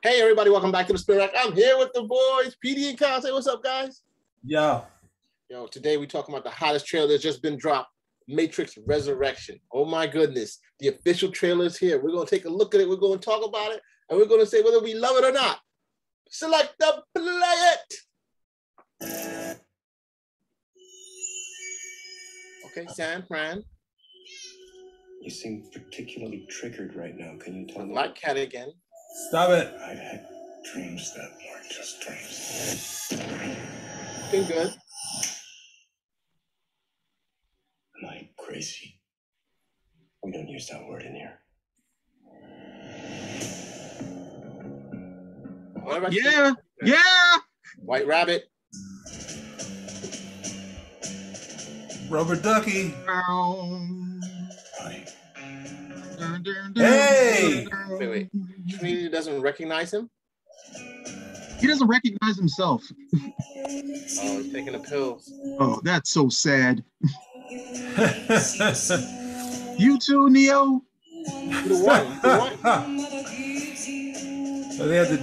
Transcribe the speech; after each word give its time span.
Hey 0.00 0.20
everybody, 0.20 0.48
welcome 0.48 0.70
back 0.70 0.86
to 0.86 0.92
the 0.92 0.98
Spinner 0.98 1.18
Rack. 1.18 1.32
I'm 1.36 1.52
here 1.54 1.76
with 1.76 1.92
the 1.92 2.04
boys, 2.04 2.56
PD 2.64 2.90
and 2.90 2.96
Kyle. 2.96 3.20
Say 3.20 3.32
what's 3.32 3.48
up, 3.48 3.64
guys. 3.64 4.02
Yo. 4.44 4.84
Yo, 5.50 5.66
today 5.66 5.96
we're 5.96 6.06
talking 6.06 6.32
about 6.32 6.44
the 6.44 6.50
hottest 6.50 6.86
trailer 6.86 7.08
that's 7.08 7.20
just 7.20 7.42
been 7.42 7.56
dropped, 7.56 7.90
Matrix 8.28 8.78
Resurrection. 8.86 9.58
Oh 9.72 9.84
my 9.84 10.06
goodness, 10.06 10.60
the 10.78 10.86
official 10.86 11.32
trailer 11.32 11.64
is 11.64 11.76
here. 11.76 12.00
We're 12.00 12.12
gonna 12.12 12.26
take 12.26 12.44
a 12.44 12.48
look 12.48 12.76
at 12.76 12.80
it. 12.80 12.88
We're 12.88 12.94
gonna 12.94 13.18
talk 13.18 13.44
about 13.44 13.72
it, 13.72 13.80
and 14.08 14.16
we're 14.16 14.26
gonna 14.26 14.46
say 14.46 14.62
whether 14.62 14.78
we 14.80 14.94
love 14.94 15.16
it 15.16 15.24
or 15.24 15.32
not. 15.32 15.58
Select 16.30 16.74
the 16.78 17.02
play 17.16 17.72
it. 19.02 19.58
Okay, 22.66 22.86
San 22.94 23.24
Fran. 23.26 23.64
You 25.22 25.30
seem 25.30 25.68
particularly 25.72 26.46
triggered 26.48 26.94
right 26.94 27.16
now. 27.16 27.36
Can 27.40 27.56
you 27.56 27.66
tell 27.66 27.84
me? 27.84 27.94
Black 27.94 28.14
Cat 28.14 28.36
again. 28.36 28.72
Stop 29.14 29.50
it. 29.50 29.74
I've 29.82 29.98
had 29.98 30.26
dreams 30.72 31.12
that 31.14 31.30
weren't 31.46 31.70
just 31.70 32.00
dreams. 32.00 33.08
Been 34.30 34.46
good. 34.46 34.74
Am 38.02 38.08
I 38.08 38.28
crazy? 38.38 39.00
We 40.22 40.32
don't 40.32 40.48
use 40.48 40.68
that 40.68 40.86
word 40.86 41.02
in 41.02 41.14
here. 41.14 41.40
What 45.82 45.98
about 45.98 46.12
you? 46.12 46.22
Yeah, 46.22 46.52
yeah. 46.82 47.36
White 47.78 48.06
Rabbit. 48.06 48.50
Rubber 52.10 52.36
ducky. 52.36 52.94
Hey! 56.74 57.66
Wait, 57.90 58.08
wait. 58.08 58.28
Trinity 58.68 59.08
doesn't 59.08 59.40
recognize 59.40 59.92
him. 59.92 60.10
He 61.58 61.66
doesn't 61.66 61.88
recognize 61.88 62.36
himself. 62.36 62.84
Oh, 63.14 63.32
he's 63.66 64.52
taking 64.52 64.72
the 64.72 64.78
pills. 64.78 65.32
Oh, 65.58 65.80
that's 65.82 66.10
so 66.10 66.28
sad. 66.28 66.84
You 69.78 69.98
too, 69.98 70.30
Neo. 70.30 70.82
The 71.66 71.78
one. 71.84 72.06
The 72.22 72.38
one. 72.38 72.56
So 74.72 74.86
they 74.86 74.96
had 74.96 75.08
to. 75.08 75.18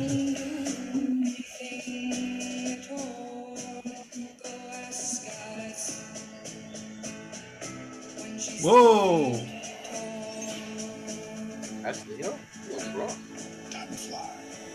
Whoa! 8.61 9.44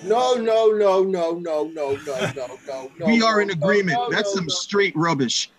No, 0.05 0.35
no, 0.35 0.71
no, 0.73 1.03
no, 1.05 1.35
no, 1.35 1.39
no, 1.39 1.69
no, 1.69 1.97
no, 1.97 2.31
no, 2.67 2.91
no. 2.99 3.07
we 3.07 3.23
are 3.23 3.41
in 3.41 3.51
agreement. 3.51 3.99
no, 3.99 4.11
that's 4.11 4.33
some 4.33 4.49
straight 4.49 4.95
rubbish. 4.97 5.51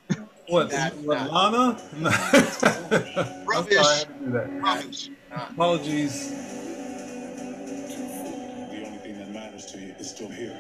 What? 0.48 0.70
That's 0.72 0.98
not- 1.02 1.32
Lana? 1.32 1.82
I'm 2.34 2.46
sorry, 2.46 2.76
I 2.92 3.44
Rubbish. 3.46 3.78
had 3.78 4.08
to 4.08 4.14
do 4.26 4.32
that. 4.32 4.62
Rubbish. 4.62 5.10
Apologies. 5.32 6.30
The 8.70 8.84
only 8.86 8.98
thing 8.98 9.18
that 9.20 9.32
matters 9.32 9.66
to 9.68 9.80
you 9.80 9.94
is 10.00 10.10
still 10.10 10.30
here. 10.30 10.58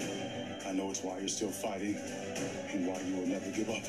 I 0.67 0.71
know 0.73 0.89
it's 0.91 1.03
why 1.03 1.17
you're 1.19 1.27
still 1.27 1.49
fighting 1.49 1.97
and 2.71 2.87
why 2.87 3.01
you 3.01 3.15
will 3.17 3.27
never 3.27 3.49
give 3.51 3.69
up. 3.69 3.83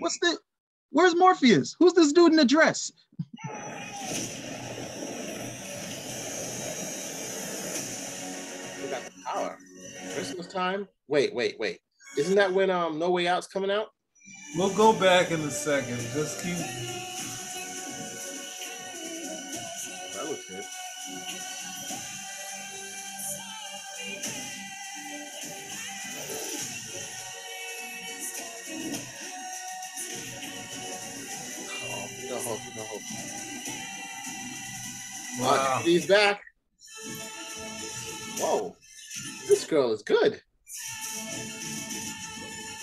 What's 0.00 0.18
the? 0.20 0.38
Where's 0.90 1.16
Morpheus? 1.16 1.74
Who's 1.78 1.94
this 1.94 2.12
dude 2.12 2.32
in 2.32 2.36
the 2.36 2.44
dress? 2.44 2.92
We 9.34 9.40
got 9.40 9.42
the 9.42 9.48
power. 9.48 9.58
Christmas 10.14 10.46
time. 10.46 10.88
Wait, 11.08 11.34
wait, 11.34 11.58
wait. 11.58 11.80
Isn't 12.16 12.36
that 12.36 12.52
when 12.52 12.70
um 12.70 12.98
No 12.98 13.10
Way 13.10 13.28
Out's 13.28 13.46
coming 13.46 13.70
out? 13.70 13.88
We'll 14.56 14.74
go 14.74 14.92
back 14.92 15.30
in 15.30 15.40
a 15.40 15.50
second. 15.50 15.98
Just 16.14 16.42
keep. 16.42 16.56
That 20.14 20.28
looks 20.28 20.48
good. 20.48 20.64
Oh, 31.90 32.08
no 32.28 32.36
hope, 32.36 32.60
no 32.76 32.82
hope. 32.82 33.02
Wow. 35.40 35.80
He's 35.84 36.06
back. 36.06 36.40
Whoa, 38.38 38.76
this 39.68 39.76
girl 39.76 39.92
is 39.92 40.02
good. 40.02 40.40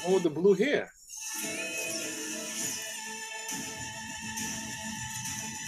One 0.04 0.14
with 0.14 0.24
the 0.24 0.30
blue 0.30 0.54
hair. 0.54 0.90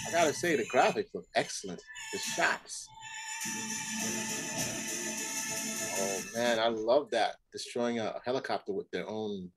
I 0.06 0.10
gotta 0.12 0.32
say, 0.32 0.56
the 0.56 0.64
graphics 0.64 1.12
look 1.14 1.26
excellent. 1.34 1.82
The 2.12 2.18
shots. 2.18 2.88
Oh 6.00 6.22
man, 6.36 6.58
I 6.60 6.68
love 6.68 7.10
that. 7.10 7.36
Destroying 7.52 7.98
a 7.98 8.20
helicopter 8.24 8.72
with 8.72 8.88
their 8.92 9.08
own 9.08 9.50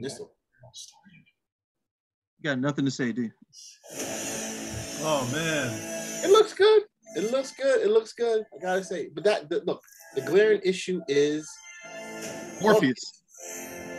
missile. 0.00 0.34
You 2.38 2.44
got 2.44 2.58
nothing 2.58 2.84
to 2.84 2.90
say, 2.90 3.12
dude. 3.12 3.32
Oh 5.00 5.28
man. 5.32 6.24
It 6.24 6.30
looks 6.30 6.52
good. 6.52 6.82
It 7.16 7.32
looks 7.32 7.52
good. 7.52 7.80
It 7.80 7.90
looks 7.90 8.12
good. 8.12 8.44
I 8.54 8.62
gotta 8.62 8.84
say, 8.84 9.08
but 9.14 9.24
that 9.24 9.48
the, 9.48 9.62
look, 9.64 9.82
the 10.14 10.20
glaring 10.22 10.60
issue 10.64 11.00
is 11.08 11.48
Morpheus. 12.60 13.22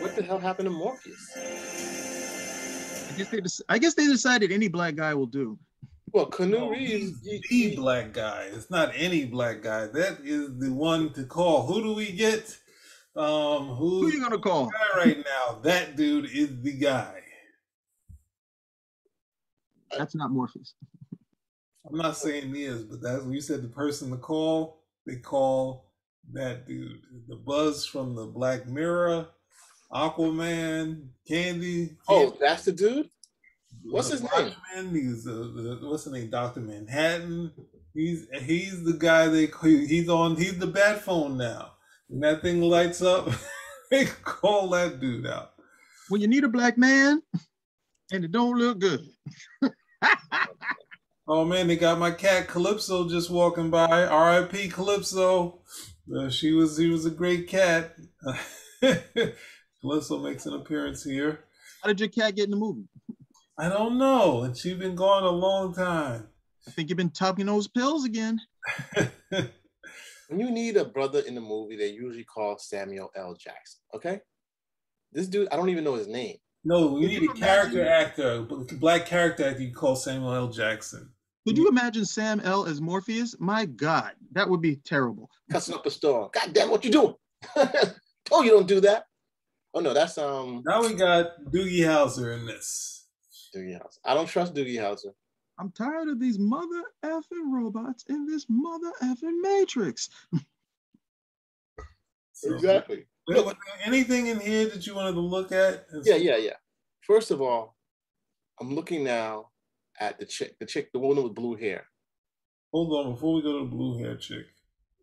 what 0.00 0.14
the 0.16 0.22
hell 0.22 0.38
happened 0.38 0.66
to 0.66 0.70
Morpheus? 0.70 1.32
I 3.08 3.12
guess 3.16 3.28
they. 3.28 3.38
Dec- 3.40 3.60
I 3.68 3.78
guess 3.78 3.94
they 3.94 4.06
decided 4.06 4.52
any 4.52 4.68
black 4.68 4.94
guy 4.96 5.14
will 5.14 5.26
do. 5.26 5.58
Well, 6.12 6.28
Keanu 6.30 6.50
No, 6.50 6.70
Reeves, 6.70 7.20
he's 7.24 7.44
he- 7.48 7.68
the 7.70 7.76
black 7.76 8.12
guy. 8.12 8.48
It's 8.52 8.70
not 8.70 8.92
any 8.94 9.24
black 9.26 9.62
guy. 9.62 9.86
That 9.86 10.18
is 10.24 10.58
the 10.58 10.72
one 10.72 11.12
to 11.14 11.24
call. 11.24 11.66
Who 11.66 11.82
do 11.82 11.94
we 11.94 12.12
get? 12.12 12.56
Um, 13.16 13.68
Who 13.76 14.06
are 14.06 14.10
you 14.10 14.20
gonna 14.20 14.38
call? 14.38 14.70
right 14.96 15.18
now? 15.18 15.58
That 15.62 15.96
dude 15.96 16.26
is 16.26 16.60
the 16.62 16.72
guy. 16.72 17.16
That's 19.96 20.14
not 20.14 20.30
Morpheus. 20.30 20.74
I'm 21.88 21.96
not 21.96 22.16
saying 22.16 22.54
he 22.54 22.62
is, 22.64 22.84
but 22.84 23.00
that's 23.02 23.22
when 23.24 23.32
you 23.32 23.40
said 23.40 23.62
the 23.62 23.68
person 23.68 24.10
to 24.10 24.16
call. 24.16 24.84
They 25.06 25.16
call 25.16 25.89
that 26.32 26.66
dude. 26.66 27.00
The 27.28 27.36
buzz 27.36 27.86
from 27.86 28.14
the 28.14 28.26
Black 28.26 28.66
Mirror, 28.66 29.28
Aquaman, 29.92 31.08
Candy. 31.26 31.96
oh, 32.08 32.36
that's 32.40 32.64
the 32.64 32.72
dude. 32.72 33.10
What's 33.84 34.10
his 34.10 34.22
name? 34.22 34.30
Watchmen, 34.32 34.94
He's 34.94 35.26
uh, 35.26 35.30
the, 35.30 35.78
what's 35.82 36.04
his 36.04 36.12
name? 36.12 36.30
Doctor 36.30 36.60
Manhattan. 36.60 37.52
He's 37.94 38.26
he's 38.42 38.84
the 38.84 38.92
guy 38.92 39.28
they 39.28 39.48
he's 39.62 40.08
on. 40.08 40.36
He's 40.36 40.58
the 40.58 40.66
bat 40.66 41.02
phone 41.02 41.36
now. 41.36 41.72
When 42.08 42.20
that 42.20 42.42
thing 42.42 42.60
lights 42.60 43.02
up, 43.02 43.28
they 43.90 44.04
call 44.04 44.68
that 44.70 45.00
dude 45.00 45.26
out. 45.26 45.52
When 46.08 46.20
you 46.20 46.28
need 46.28 46.44
a 46.44 46.48
black 46.48 46.76
man, 46.76 47.22
and 48.12 48.24
it 48.24 48.32
don't 48.32 48.58
look 48.58 48.78
good. 48.78 49.08
Oh 51.32 51.44
man, 51.44 51.68
they 51.68 51.76
got 51.76 52.00
my 52.00 52.10
cat 52.10 52.48
Calypso 52.48 53.08
just 53.08 53.30
walking 53.30 53.70
by. 53.70 54.04
R.I.P. 54.06 54.68
Calypso. 54.68 55.60
Uh, 56.14 56.28
she 56.28 56.52
was 56.52 56.76
he 56.76 56.88
was 56.88 57.06
a 57.06 57.10
great 57.10 57.48
cat. 57.48 57.94
Calypso 59.80 60.18
makes 60.18 60.46
an 60.46 60.54
appearance 60.54 61.04
here. 61.04 61.44
How 61.82 61.88
did 61.88 62.00
your 62.00 62.08
cat 62.08 62.34
get 62.34 62.44
in 62.44 62.50
the 62.50 62.56
movie? 62.56 62.88
I 63.58 63.68
don't 63.68 63.98
know, 63.98 64.42
and 64.42 64.56
she's 64.56 64.76
been 64.76 64.94
gone 64.94 65.22
a 65.22 65.30
long 65.30 65.74
time. 65.74 66.28
I 66.66 66.70
think 66.70 66.88
you've 66.88 66.96
been 66.96 67.10
tugging 67.10 67.46
those 67.46 67.68
pills 67.68 68.04
again. 68.04 68.40
When 70.30 70.38
you 70.38 70.52
need 70.52 70.76
a 70.76 70.84
brother 70.84 71.18
in 71.26 71.34
the 71.34 71.40
movie, 71.40 71.74
they 71.74 71.88
usually 71.88 72.22
call 72.22 72.56
Samuel 72.56 73.10
L. 73.16 73.34
Jackson. 73.34 73.80
Okay, 73.92 74.20
this 75.10 75.26
dude, 75.26 75.48
I 75.50 75.56
don't 75.56 75.70
even 75.70 75.82
know 75.82 75.96
his 75.96 76.06
name. 76.06 76.36
no, 76.62 76.92
we 76.92 77.06
need 77.06 77.28
a 77.28 77.34
character 77.34 77.84
actor, 77.84 78.42
black 78.78 79.06
character 79.06 79.48
actor 79.48 79.60
you 79.60 79.72
call 79.74 79.96
Samuel 79.96 80.32
L. 80.32 80.48
Jackson. 80.48 81.10
Could 81.46 81.56
you 81.56 81.68
imagine 81.68 82.04
Sam 82.04 82.40
L 82.40 82.66
as 82.66 82.80
Morpheus? 82.80 83.34
My 83.38 83.64
God, 83.64 84.12
that 84.32 84.48
would 84.48 84.60
be 84.60 84.76
terrible. 84.76 85.30
Cussing 85.50 85.74
up 85.74 85.86
a 85.86 85.90
storm. 85.90 86.30
God 86.32 86.52
damn, 86.52 86.70
what 86.70 86.84
you 86.84 86.90
doing? 86.90 87.14
oh, 88.30 88.42
you 88.42 88.50
don't 88.50 88.68
do 88.68 88.80
that. 88.80 89.06
Oh 89.72 89.80
no, 89.80 89.94
that's 89.94 90.18
um 90.18 90.62
Now 90.66 90.82
we 90.82 90.94
got 90.94 91.44
Doogie 91.50 91.80
Howser 91.80 92.36
in 92.38 92.44
this. 92.46 93.06
Doogie 93.56 93.78
Howser. 93.78 93.98
I 94.04 94.14
don't 94.14 94.26
trust 94.28 94.54
Doogie 94.54 94.76
Howser. 94.78 95.12
I'm 95.58 95.70
tired 95.72 96.08
of 96.08 96.18
these 96.18 96.38
mother 96.38 96.82
effing 97.04 97.52
robots 97.52 98.04
in 98.08 98.26
this 98.26 98.46
mother 98.48 98.90
effing 99.02 99.40
matrix. 99.42 100.08
So, 102.32 102.54
Exactly. 102.54 103.04
was 103.28 103.44
there 103.44 103.54
anything 103.84 104.28
in 104.28 104.40
here 104.40 104.66
that 104.70 104.86
you 104.86 104.94
wanted 104.94 105.12
to 105.12 105.20
look 105.20 105.52
at? 105.52 105.84
Yeah, 106.04 106.16
yeah, 106.16 106.36
yeah. 106.38 106.54
First 107.02 107.30
of 107.30 107.42
all, 107.42 107.76
I'm 108.58 108.74
looking 108.74 109.04
now 109.04 109.49
at 110.00 110.18
the 110.18 110.26
chick, 110.26 110.58
the 110.58 110.66
chick, 110.66 110.90
the 110.92 110.98
woman 110.98 111.22
with 111.22 111.34
blue 111.34 111.56
hair. 111.56 111.86
Hold 112.72 113.06
on, 113.06 113.12
before 113.14 113.34
we 113.34 113.42
go 113.42 113.58
to 113.58 113.64
the 113.64 113.70
blue 113.70 113.98
hair 113.98 114.16
chick, 114.16 114.46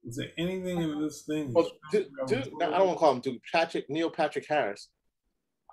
is 0.03 0.15
there 0.15 0.29
anything 0.37 0.81
in 0.81 1.01
this 1.01 1.23
thing? 1.23 1.53
Well, 1.53 1.69
dude, 1.91 2.07
dude, 2.27 2.49
I 2.61 2.77
don't 2.77 2.87
want 2.87 2.97
to 2.97 2.99
call 2.99 3.11
him 3.13 3.19
Duke 3.19 3.41
Patrick 3.51 3.89
Neil 3.89 4.09
Patrick 4.09 4.45
Harris. 4.47 4.89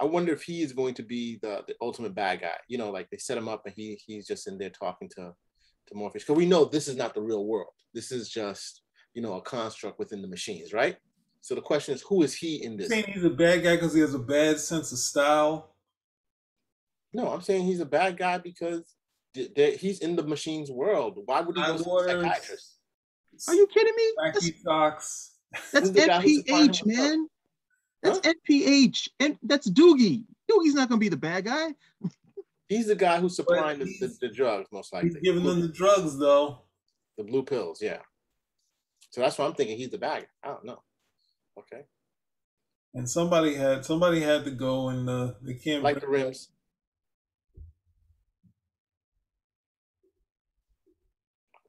I 0.00 0.04
wonder 0.04 0.32
if 0.32 0.42
he 0.42 0.62
is 0.62 0.72
going 0.72 0.94
to 0.94 1.04
be 1.04 1.38
the, 1.40 1.62
the 1.68 1.74
ultimate 1.80 2.14
bad 2.14 2.40
guy. 2.40 2.56
You 2.66 2.78
know, 2.78 2.90
like 2.90 3.08
they 3.10 3.16
set 3.16 3.38
him 3.38 3.48
up 3.48 3.62
and 3.64 3.74
he 3.76 4.00
he's 4.04 4.26
just 4.26 4.48
in 4.48 4.58
there 4.58 4.70
talking 4.70 5.08
to 5.16 5.32
to 5.86 5.94
Morpheus 5.94 6.24
because 6.24 6.36
we 6.36 6.46
know 6.46 6.64
this 6.64 6.88
is 6.88 6.96
not 6.96 7.14
the 7.14 7.22
real 7.22 7.46
world. 7.46 7.72
This 7.92 8.10
is 8.10 8.28
just 8.28 8.82
you 9.14 9.22
know 9.22 9.34
a 9.34 9.42
construct 9.42 9.98
within 9.98 10.20
the 10.20 10.28
machines, 10.28 10.72
right? 10.72 10.96
So 11.40 11.54
the 11.54 11.60
question 11.60 11.94
is, 11.94 12.02
who 12.02 12.22
is 12.22 12.34
he 12.34 12.64
in 12.64 12.76
this? 12.76 12.88
saying 12.88 13.04
he's 13.06 13.22
a 13.22 13.30
bad 13.30 13.62
guy 13.62 13.76
because 13.76 13.94
he 13.94 14.00
has 14.00 14.14
a 14.14 14.18
bad 14.18 14.58
sense 14.58 14.90
of 14.92 14.98
style. 14.98 15.74
No, 17.12 17.28
I'm 17.30 17.42
saying 17.42 17.66
he's 17.66 17.80
a 17.80 17.86
bad 17.86 18.16
guy 18.16 18.38
because 18.38 18.94
he's 19.34 20.00
in 20.00 20.16
the 20.16 20.22
machine's 20.22 20.70
world. 20.70 21.19
Why 21.25 21.40
would 21.40 21.56
he 21.56 21.62
go 21.62 21.72
High 21.72 21.76
to 21.76 21.84
the 21.84 22.22
psychiatrist? 22.22 22.75
Are 23.48 23.54
you 23.54 23.66
kidding 23.66 23.94
me? 23.96 24.12
That's, 24.25 24.62
socks. 24.62 25.32
that's 25.72 25.88
Who's 25.88 25.92
the 25.92 26.06
guy 26.06 26.20
who's 26.20 26.36
supplying 26.38 26.69
NPH, 26.69 26.86
man. 26.86 27.28
That's 28.02 28.20
NPH. 28.20 29.08
And 29.20 29.38
that's 29.42 29.69
Doogie. 29.69 30.25
Doogie's 30.50 30.75
not 30.75 30.88
gonna 30.88 30.98
be 30.98 31.08
the 31.08 31.16
bad 31.16 31.46
guy. 31.46 31.75
He's 32.69 32.86
the 32.86 32.94
guy 32.94 33.20
who's 33.20 33.36
supplying 33.36 33.78
the, 33.78 33.84
the, 34.00 34.16
the 34.20 34.28
drugs, 34.28 34.69
most 34.72 34.92
likely. 34.92 35.10
He's 35.10 35.19
giving 35.19 35.44
them 35.44 35.60
the 35.60 35.69
drugs 35.69 36.19
though. 36.19 36.62
the 37.19 37.25
blue 37.25 37.42
pills, 37.42 37.81
yeah. 37.82 37.98
So 39.10 39.20
that's 39.20 39.38
why 39.38 39.46
I'm 39.46 39.54
thinking 39.54 39.76
he's 39.76 39.90
the 39.90 39.98
bad 39.98 40.22
guy. 40.22 40.48
I 40.48 40.52
don't 40.52 40.64
know. 40.64 40.82
Okay, 41.56 41.82
And 42.94 43.08
somebody 43.08 43.54
had 43.54 43.84
somebody 43.84 44.20
had 44.20 44.44
to 44.44 44.50
go 44.50 44.88
and 44.88 45.08
uh, 45.08 45.32
they 45.40 45.54
can't 45.54 45.84
like 45.84 46.00
the 46.00 46.08
rims. 46.08 46.48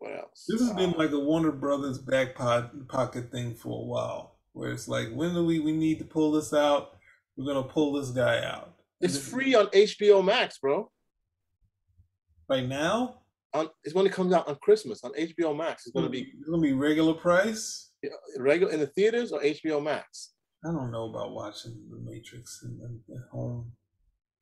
What 0.05 0.19
else? 0.19 0.45
This 0.47 0.61
has 0.61 0.71
been 0.73 0.93
Uh, 0.93 0.97
like 0.99 1.11
a 1.13 1.19
Warner 1.19 1.51
Brothers 1.51 1.97
back 1.97 2.35
pocket 2.35 3.31
thing 3.31 3.55
for 3.55 3.81
a 3.81 3.85
while, 3.85 4.37
where 4.53 4.71
it's 4.71 4.87
like, 4.87 5.09
when 5.11 5.33
do 5.33 5.43
we 5.43 5.57
we 5.59 5.71
need 5.71 5.97
to 5.97 6.05
pull 6.05 6.31
this 6.31 6.53
out? 6.53 6.99
We're 7.35 7.51
gonna 7.51 7.67
pull 7.67 7.93
this 7.93 8.11
guy 8.11 8.43
out. 8.45 8.75
it's 9.01 9.17
free 9.17 9.55
on 9.55 9.65
HBO 9.73 10.23
Max, 10.23 10.59
bro. 10.59 10.91
right 12.47 12.67
now. 12.67 13.23
On 13.55 13.67
it's 13.83 13.95
when 13.95 14.05
it 14.05 14.11
comes 14.13 14.31
out 14.31 14.47
on 14.47 14.57
Christmas 14.61 15.03
on 15.03 15.11
HBO 15.13 15.57
Max. 15.57 15.87
It's 15.87 15.95
gonna 15.95 16.07
be 16.09 16.21
It's 16.39 16.47
gonna 16.49 16.61
be 16.61 16.73
regular 16.73 17.15
price. 17.15 17.91
regular 18.37 18.71
in 18.71 18.79
the 18.79 18.87
theaters 18.87 19.31
or 19.31 19.41
HBO 19.41 19.81
Max. 19.83 20.33
I 20.63 20.67
don't 20.71 20.91
know 20.91 21.09
about 21.09 21.31
watching 21.33 21.73
The 21.89 21.97
Matrix 21.97 22.63
at 22.63 23.29
home. 23.31 23.71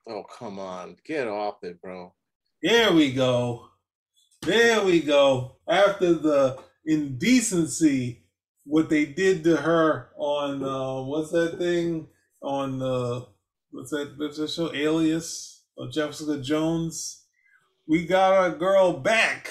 Oh 0.10 0.24
come 0.38 0.60
on, 0.60 0.98
get 1.06 1.26
off 1.30 1.64
it, 1.64 1.82
bro. 1.82 2.14
There 2.62 2.92
we 2.92 3.14
go. 3.14 3.70
There 4.46 4.84
we 4.84 5.00
go. 5.00 5.56
After 5.70 6.14
the 6.14 6.62
indecency, 6.86 8.26
what 8.66 8.90
they 8.90 9.06
did 9.06 9.42
to 9.46 9.56
her 9.56 10.10
on 10.18 10.62
uh, 10.62 11.02
what's 11.04 11.32
that 11.32 11.58
thing 11.58 12.08
on 12.42 12.82
uh, 12.82 13.22
what's 13.72 13.92
that 13.92 14.16
what's 14.18 14.38
that 14.38 14.50
show 14.50 14.74
Alias 14.74 15.64
or 15.78 15.88
Jessica 15.88 16.42
Jones? 16.42 17.24
We 17.88 18.06
got 18.06 18.34
our 18.34 18.50
girl 18.50 18.92
back. 18.92 19.50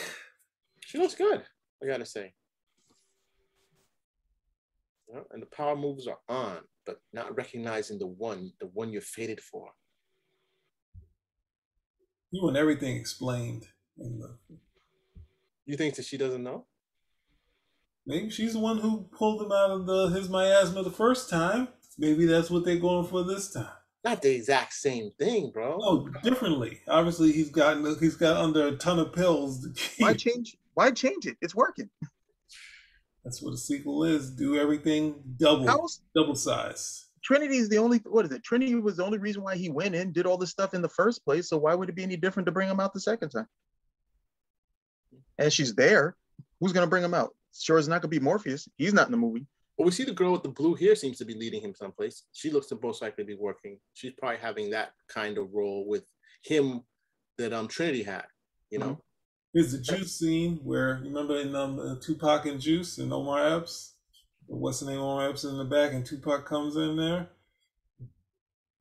She 0.81 0.99
looks 0.99 1.15
good. 1.15 1.43
I 1.83 1.87
gotta 1.87 2.05
say. 2.05 2.35
And 5.31 5.41
the 5.41 5.47
power 5.47 5.75
moves 5.75 6.07
are 6.07 6.19
on, 6.29 6.59
but 6.85 7.01
not 7.15 7.35
recognizing 7.35 7.99
the 7.99 8.07
one, 8.07 8.53
the 8.61 8.67
one 8.67 8.93
you're 8.93 9.01
fated 9.01 9.41
for. 9.41 9.71
You 12.31 12.43
want 12.43 12.59
everything 12.59 12.97
explained. 12.97 13.65
In 13.99 14.19
the, 14.19 14.37
You 15.67 15.77
think 15.77 15.95
that 15.97 16.05
she 16.05 16.17
doesn't 16.17 16.43
know? 16.43 16.67
maybe 18.07 18.31
she's 18.31 18.55
the 18.55 18.59
one 18.59 18.79
who 18.79 19.09
pulled 19.17 19.43
him 19.43 19.53
out 19.53 19.71
of 19.71 19.87
the 19.87 20.09
his 20.09 20.29
miasma 20.29 20.83
the 20.83 20.91
first 20.91 21.31
time. 21.31 21.69
Maybe 21.99 22.25
that's 22.25 22.51
what 22.51 22.65
they're 22.65 22.79
going 22.79 23.07
for 23.07 23.23
this 23.23 23.53
time. 23.53 23.69
Not 24.05 24.23
the 24.23 24.35
exact 24.35 24.73
same 24.73 25.13
thing, 25.19 25.51
bro. 25.53 25.79
Oh, 25.81 26.09
differently. 26.23 26.81
Obviously, 26.89 27.33
he's 27.33 27.51
gotten 27.51 27.85
he's 28.01 28.17
got 28.17 28.37
under 28.37 28.69
a 28.69 28.77
ton 28.77 28.99
of 28.99 29.13
pills. 29.13 29.63
To 29.63 29.73
Why 29.99 30.15
change? 30.15 30.57
Why 30.75 30.91
change 30.91 31.27
it? 31.27 31.37
It's 31.41 31.55
working. 31.55 31.91
That's 33.25 33.41
what 33.41 33.55
a 33.55 33.57
sequel 33.57 34.05
is. 34.05 34.31
Do 34.31 34.59
everything 34.59 35.23
double, 35.37 35.67
How's 35.67 36.01
double 36.17 36.35
size. 36.35 37.07
Trinity 37.23 37.59
is 37.59 37.69
the 37.69 37.79
only 37.79 37.99
what 37.99 38.25
is 38.25 38.33
it? 38.33 38.43
Trinity 38.43 38.75
was 38.75 38.97
the 38.97 39.05
only 39.05 39.19
reason 39.19 39.45
why 39.45 39.55
he 39.55 39.69
went 39.69 39.95
in, 39.95 40.11
did 40.11 40.27
all 40.27 40.37
this 40.37 40.51
stuff 40.51 40.75
in 40.75 40.83
the 40.83 40.89
first 40.89 41.25
place. 41.25 41.49
So 41.49 41.57
why 41.57 41.75
would 41.77 41.89
it 41.89 41.95
be 41.95 42.03
any 42.03 42.17
different 42.17 42.47
to 42.47 42.53
bring 42.53 42.69
him 42.69 42.81
out 42.81 42.93
the 42.93 43.01
second 43.01 43.29
time? 43.29 43.47
And 45.39 45.53
she's 45.53 45.75
there. 45.75 46.17
Who's 46.61 46.73
gonna 46.73 46.87
bring 46.87 47.05
him 47.05 47.15
out? 47.15 47.35
Sure, 47.55 47.79
it's 47.79 47.89
not 47.89 48.01
gonna 48.03 48.11
be 48.11 48.21
Morpheus. 48.21 48.69
He's 48.77 48.95
not 48.95 49.07
in 49.07 49.13
the 49.13 49.19
movie. 49.19 49.47
Well, 49.77 49.87
we 49.87 49.93
see 49.93 50.05
the 50.05 50.13
girl 50.13 50.33
with 50.33 50.43
the 50.43 50.49
blue 50.51 50.75
hair 50.75 50.95
seems 50.95 51.19
to 51.19 51.25
be 51.25 51.35
leading 51.35 51.63
him 51.63 51.75
someplace. 51.75 52.25
She 52.33 52.51
looks 52.51 52.67
to 52.69 52.79
most 52.83 53.03
likely 53.03 53.25
be 53.25 53.35
working. 53.35 53.79
She's 53.95 54.13
probably 54.19 54.39
having 54.39 54.71
that 54.71 54.93
kind 55.09 55.39
of 55.39 55.49
role 55.53 55.87
with 55.89 56.05
him 56.45 56.83
that 57.39 57.53
um 57.53 57.69
Trinity 57.69 58.03
had. 58.03 58.25
You 58.71 58.79
know, 58.79 59.01
There's 59.53 59.73
the 59.73 59.79
juice 59.79 60.19
scene 60.19 60.61
where 60.63 61.01
remember 61.03 61.39
in 61.39 61.55
um, 61.55 61.79
uh, 61.79 61.97
Tupac 62.01 62.47
and 62.47 62.61
Juice 62.61 62.99
and 62.99 63.13
Omar 63.13 63.57
Epps. 63.57 63.95
What's 64.47 64.81
the 64.81 64.87
name? 64.87 64.99
Omar 64.99 65.29
Epps 65.31 65.45
in 65.45 65.57
the 65.59 65.65
back, 65.65 65.93
and 65.93 66.05
Tupac 66.05 66.47
comes 66.47 66.77
in 66.77 66.97
there. 66.97 67.29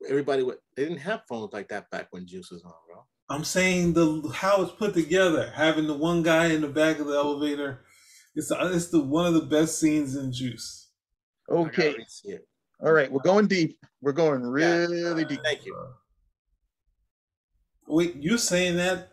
everybody 0.10 0.44
would 0.44 0.58
they 0.76 0.84
didn't 0.84 1.00
have 1.00 1.22
phones 1.28 1.54
like 1.54 1.68
that 1.70 1.90
back 1.90 2.08
when 2.12 2.26
Juice 2.28 2.52
was 2.52 2.64
on, 2.64 2.72
bro. 2.72 2.81
I'm 3.32 3.44
saying 3.46 3.94
the 3.94 4.30
how 4.36 4.62
it's 4.62 4.74
put 4.74 4.94
together, 4.94 5.52
having 5.56 5.88
the 5.88 5.94
one 5.94 6.22
guy 6.22 6.48
in 6.48 6.62
the 6.62 6.68
back 6.68 7.00
of 7.00 7.08
the 7.08 7.14
elevator. 7.16 7.82
It's 8.36 8.52
it's 8.52 8.88
the 8.90 9.02
one 9.02 9.26
of 9.26 9.34
the 9.34 9.42
best 9.42 9.80
scenes 9.80 10.16
in 10.16 10.32
Juice. 10.34 10.90
Okay. 11.50 11.96
All 12.84 12.92
right, 12.92 13.12
we're 13.12 13.22
going 13.22 13.48
deep. 13.48 13.78
We're 14.02 14.12
going 14.12 14.42
Yeah. 14.58 14.86
really 14.88 15.26
deep. 15.26 15.42
Thank 15.44 15.66
you. 15.66 15.76
Wait, 17.88 18.16
you're 18.18 18.38
saying 18.38 18.78
that 18.78 19.10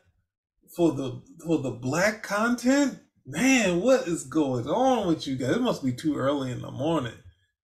for 0.75 0.93
the 0.93 1.23
for 1.45 1.59
the 1.59 1.71
black 1.71 2.23
content? 2.23 2.99
Man, 3.27 3.81
what 3.81 4.09
is 4.09 4.25
going 4.25 4.67
on 4.69 5.07
with 5.07 5.27
you 5.27 5.37
guys? 5.37 5.57
It 5.57 5.61
must 5.63 5.85
be 5.85 5.93
too 5.93 6.17
early 6.17 6.51
in 6.51 6.63
the 6.63 6.71
morning. 6.71 7.19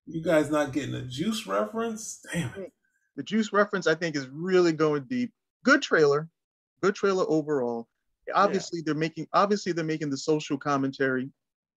You 0.06 0.22
guys 0.22 0.50
not 0.50 0.72
getting 0.72 0.94
a 0.94 1.02
juice 1.02 1.46
reference? 1.46 2.20
Damn 2.32 2.52
it. 2.54 2.72
The 3.16 3.22
juice 3.22 3.52
reference, 3.52 3.86
I 3.86 3.94
think, 3.94 4.14
is 4.16 4.26
really 4.28 4.72
going 4.72 5.04
deep. 5.04 5.32
Good 5.64 5.80
trailer, 5.80 6.28
good 6.84 6.94
trailer 6.94 7.24
overall. 7.28 7.88
Obviously, 8.34 8.82
they're 8.82 8.94
making 8.94 9.26
obviously 9.32 9.72
they're 9.72 9.84
making 9.84 10.10
the 10.10 10.16
social 10.16 10.58
commentary 10.58 11.30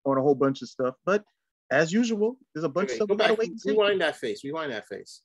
on 0.06 0.18
a 0.18 0.22
whole 0.22 0.36
bunch 0.36 0.62
of 0.62 0.70
stuff, 0.70 0.96
but 1.06 1.24
as 1.70 1.92
usual, 1.92 2.38
there's 2.54 2.64
a 2.64 2.70
bunch 2.70 2.90
Wait, 2.90 2.94
of 2.94 2.96
stuff 2.98 3.08
go 3.10 3.16
back. 3.16 3.38
wait 3.38 3.50
and. 3.50 3.60
Rewind 3.66 4.02
that 4.02 4.18
face. 4.18 4.44
Rewind 4.44 4.72
that 4.72 4.88
face. 4.88 5.22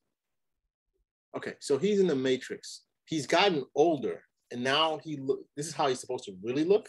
Okay, 1.36 1.54
so 1.60 1.78
he's 1.78 2.00
in 2.00 2.06
the 2.06 2.14
Matrix. 2.14 2.82
He's 3.06 3.26
gotten 3.26 3.64
older, 3.74 4.22
and 4.50 4.62
now 4.62 5.00
he 5.02 5.16
look. 5.16 5.40
This 5.56 5.66
is 5.66 5.74
how 5.74 5.88
he's 5.88 6.00
supposed 6.00 6.24
to 6.24 6.34
really 6.42 6.64
look. 6.64 6.88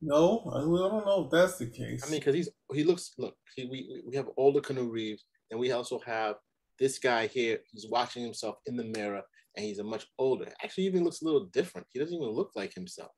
No, 0.00 0.50
I 0.54 0.60
don't 0.60 1.06
know 1.06 1.24
if 1.24 1.30
that's 1.30 1.58
the 1.58 1.66
case. 1.66 2.02
I 2.06 2.10
mean, 2.10 2.20
because 2.20 2.34
he's 2.34 2.48
he 2.72 2.84
looks. 2.84 3.12
Look, 3.18 3.34
he, 3.56 3.64
we 3.66 4.02
we 4.06 4.16
have 4.16 4.28
older 4.36 4.60
Keanu 4.60 4.90
Reeves, 4.90 5.24
and 5.50 5.58
we 5.58 5.72
also 5.72 5.98
have 6.06 6.36
this 6.78 6.98
guy 6.98 7.26
here. 7.26 7.58
He's 7.72 7.86
watching 7.88 8.22
himself 8.22 8.56
in 8.66 8.76
the 8.76 8.84
mirror, 8.84 9.22
and 9.58 9.66
he's 9.66 9.80
a 9.80 9.84
much 9.84 10.06
older. 10.18 10.46
Actually, 10.62 10.84
even 10.84 11.02
looks 11.02 11.20
a 11.20 11.24
little 11.24 11.46
different. 11.46 11.88
He 11.92 11.98
doesn't 11.98 12.14
even 12.14 12.28
look 12.28 12.52
like 12.54 12.72
himself. 12.72 13.10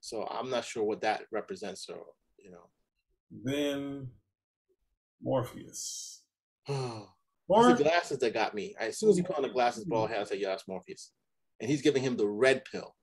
So 0.00 0.26
I'm 0.28 0.50
not 0.50 0.64
sure 0.64 0.82
what 0.82 1.02
that 1.02 1.22
represents, 1.30 1.88
or 1.88 2.02
you 2.36 2.50
know. 2.50 2.68
then 3.44 4.08
Morpheus. 5.22 6.22
Or 7.46 7.74
the 7.74 7.82
glasses 7.84 8.18
that 8.20 8.32
got 8.32 8.54
me. 8.54 8.74
As 8.80 8.98
soon 8.98 9.10
as 9.10 9.18
he 9.18 9.22
put 9.22 9.36
on 9.36 9.42
the 9.42 9.50
glasses, 9.50 9.84
bald 9.84 10.08
head, 10.08 10.20
I 10.20 10.24
said, 10.24 10.40
"Yeah, 10.40 10.48
that's 10.48 10.66
Morpheus," 10.66 11.12
and 11.60 11.70
he's 11.70 11.82
giving 11.82 12.02
him 12.02 12.16
the 12.16 12.26
red 12.26 12.64
pill. 12.64 12.96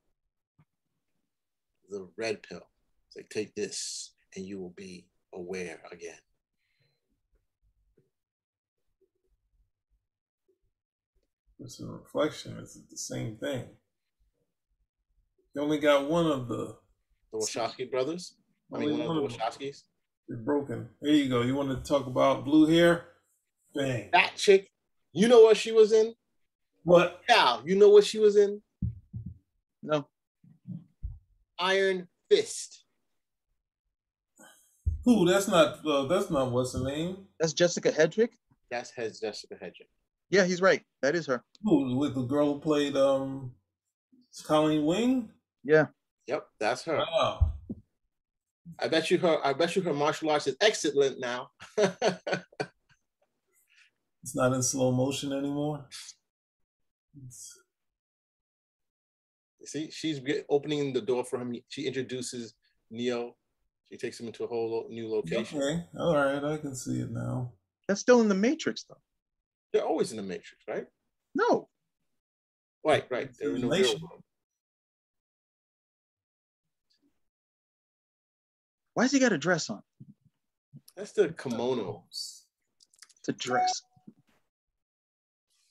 The 1.91 2.09
red 2.17 2.41
pill. 2.41 2.67
It's 3.07 3.17
like, 3.17 3.29
take 3.29 3.53
this, 3.53 4.15
and 4.35 4.43
you 4.43 4.59
will 4.59 4.73
be 4.75 5.05
aware 5.31 5.79
again. 5.91 6.17
It's 11.63 11.79
a 11.79 11.85
reflection. 11.85 12.57
It's 12.59 12.73
the 12.89 12.97
same 12.97 13.37
thing. 13.37 13.65
You 15.53 15.61
only 15.61 15.79
got 15.79 16.09
one 16.09 16.25
of 16.27 16.47
the 16.47 16.77
The 17.31 17.37
Wachowski 17.37 17.89
brothers. 17.89 18.35
I 18.73 18.79
mean, 18.79 18.91
only 18.91 19.07
one 19.07 19.17
of 19.17 19.23
the 19.23 19.35
of 19.35 19.37
them. 19.37 19.67
Wachowskis. 19.67 19.83
They're 20.27 20.37
broken. 20.37 20.89
There 21.01 21.13
you 21.13 21.29
go. 21.29 21.41
You 21.41 21.55
want 21.55 21.69
to 21.69 21.87
talk 21.87 22.07
about 22.07 22.45
blue 22.45 22.65
hair? 22.67 23.05
Bang. 23.75 24.09
That 24.13 24.35
chick. 24.35 24.71
You 25.13 25.27
know 25.27 25.41
what 25.41 25.57
she 25.57 25.71
was 25.71 25.91
in? 25.91 26.13
What? 26.83 27.21
Cal, 27.27 27.61
you 27.65 27.75
know 27.77 27.89
what 27.89 28.05
she 28.05 28.17
was 28.17 28.37
in? 28.37 28.61
No, 29.83 30.07
Iron 31.59 32.07
Fist. 32.29 32.85
Who? 35.03 35.27
That's 35.27 35.47
not. 35.47 35.85
Uh, 35.85 36.05
that's 36.05 36.29
not 36.29 36.51
what's 36.51 36.73
the 36.73 36.83
name. 36.83 37.25
that's 37.39 37.53
Jessica 37.53 37.91
Henwick. 37.91 38.29
That's 38.69 38.91
has 38.91 39.19
Jessica 39.19 39.55
Henwick. 39.55 39.89
Yeah, 40.31 40.45
he's 40.45 40.61
right. 40.61 40.81
That 41.03 41.13
is 41.15 41.27
her. 41.27 41.43
Who? 41.63 41.95
With 41.97 42.15
the 42.15 42.23
girl 42.23 42.53
who 42.53 42.59
played 42.59 42.95
um, 42.97 43.51
Colleen 44.45 44.85
Wing. 44.85 45.29
Yeah, 45.63 45.87
Yep, 46.27 46.47
that's 46.59 46.83
her. 46.85 46.97
Wow. 46.97 47.53
I 48.79 48.87
bet 48.87 49.11
you 49.11 49.17
her. 49.19 49.37
I 49.45 49.53
bet 49.53 49.75
you 49.75 49.81
her 49.83 49.93
martial 49.93 50.29
arts 50.31 50.47
is 50.47 50.55
excellent 50.61 51.19
now. 51.19 51.49
It's 54.23 54.35
not 54.35 54.53
in 54.53 54.61
slow 54.61 54.91
motion 54.91 55.33
anymore. 55.33 55.85
It's- 57.17 57.57
See, 59.65 59.89
she's 59.91 60.19
opening 60.49 60.91
the 60.93 61.01
door 61.01 61.23
for 61.23 61.39
him. 61.39 61.55
She 61.69 61.85
introduces 61.87 62.53
Neo. 62.89 63.35
She 63.91 63.97
takes 63.97 64.19
him 64.19 64.27
into 64.27 64.43
a 64.43 64.47
whole 64.47 64.87
new 64.89 65.07
location. 65.09 65.59
okay, 65.61 65.83
all 65.99 66.15
right, 66.15 66.43
I 66.43 66.57
can 66.57 66.75
see 66.75 66.99
it 67.01 67.11
now. 67.11 67.51
That's 67.87 68.01
still 68.01 68.21
in 68.21 68.27
the 68.29 68.35
Matrix, 68.35 68.83
though. 68.83 68.97
They're 69.71 69.85
always 69.85 70.11
in 70.11 70.17
the 70.17 70.23
Matrix, 70.23 70.63
right? 70.67 70.85
No, 71.33 71.69
Right, 72.83 73.05
right. 73.11 73.29
They're 73.39 73.55
in 73.55 73.61
the 73.61 73.67
real 73.67 73.99
world. 73.99 74.23
why's 78.93 79.11
he 79.11 79.19
got 79.19 79.33
a 79.33 79.37
dress 79.37 79.69
on? 79.69 79.81
That's 80.95 81.11
the 81.11 81.29
kimono. 81.29 82.03
It's 82.09 82.45
a 83.29 83.33
dress. 83.33 83.81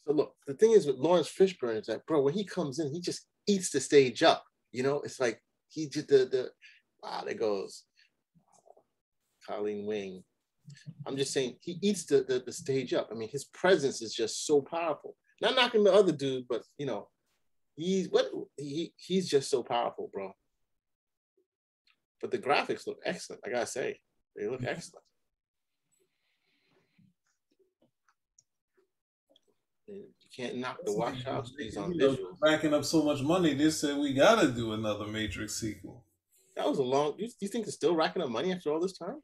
So 0.06 0.14
look, 0.14 0.34
the 0.46 0.54
thing 0.54 0.72
is 0.72 0.86
with 0.86 0.96
Laurence 0.96 1.28
Fishburne 1.28 1.80
is 1.80 1.86
that, 1.86 2.06
bro, 2.06 2.22
when 2.22 2.34
he 2.34 2.44
comes 2.44 2.78
in, 2.78 2.92
he 2.92 3.00
just 3.00 3.26
eats 3.46 3.70
the 3.70 3.80
stage 3.80 4.22
up. 4.22 4.44
You 4.72 4.82
know, 4.82 5.00
it's 5.00 5.20
like 5.20 5.42
he 5.68 5.86
did 5.86 6.08
the 6.08 6.18
the. 6.18 6.50
Wow, 7.02 7.22
there 7.24 7.34
goes 7.34 7.84
Colleen 9.46 9.86
Wing. 9.86 10.22
I'm 11.06 11.16
just 11.16 11.32
saying 11.32 11.56
he 11.60 11.78
eats 11.82 12.04
the, 12.04 12.24
the 12.26 12.42
the 12.44 12.52
stage 12.52 12.92
up. 12.94 13.08
I 13.10 13.14
mean, 13.14 13.28
his 13.28 13.44
presence 13.44 14.02
is 14.02 14.14
just 14.14 14.46
so 14.46 14.60
powerful. 14.60 15.16
Not 15.40 15.54
knocking 15.54 15.84
the 15.84 15.92
other 15.92 16.12
dude, 16.12 16.46
but 16.48 16.62
you 16.78 16.86
know, 16.86 17.08
he's 17.76 18.08
what 18.08 18.30
he 18.56 18.92
he's 18.96 19.28
just 19.28 19.50
so 19.50 19.62
powerful, 19.62 20.10
bro. 20.12 20.32
But 22.20 22.30
the 22.30 22.38
graphics 22.38 22.86
look 22.86 22.98
excellent. 23.04 23.42
I 23.46 23.50
gotta 23.50 23.66
say, 23.66 23.98
they 24.36 24.46
look 24.46 24.60
mm-hmm. 24.60 24.68
excellent. 24.68 25.04
You 29.88 30.04
can't 30.36 30.58
knock 30.58 30.78
the 30.84 30.92
Wachowskis 30.92 31.76
on 31.76 31.96
know, 31.96 32.10
visuals. 32.10 32.36
racking 32.40 32.74
up 32.74 32.84
so 32.84 33.02
much 33.02 33.22
money, 33.22 33.54
they 33.54 33.70
said 33.70 33.98
we 33.98 34.14
gotta 34.14 34.48
do 34.48 34.72
another 34.72 35.06
Matrix 35.06 35.54
sequel. 35.54 36.04
That 36.56 36.68
was 36.68 36.78
a 36.78 36.82
long. 36.82 37.14
You, 37.18 37.28
you 37.40 37.48
think 37.48 37.66
it's 37.66 37.74
still 37.74 37.96
racking 37.96 38.22
up 38.22 38.28
money 38.28 38.52
after 38.52 38.70
all 38.70 38.80
this 38.80 38.96
time? 38.96 39.20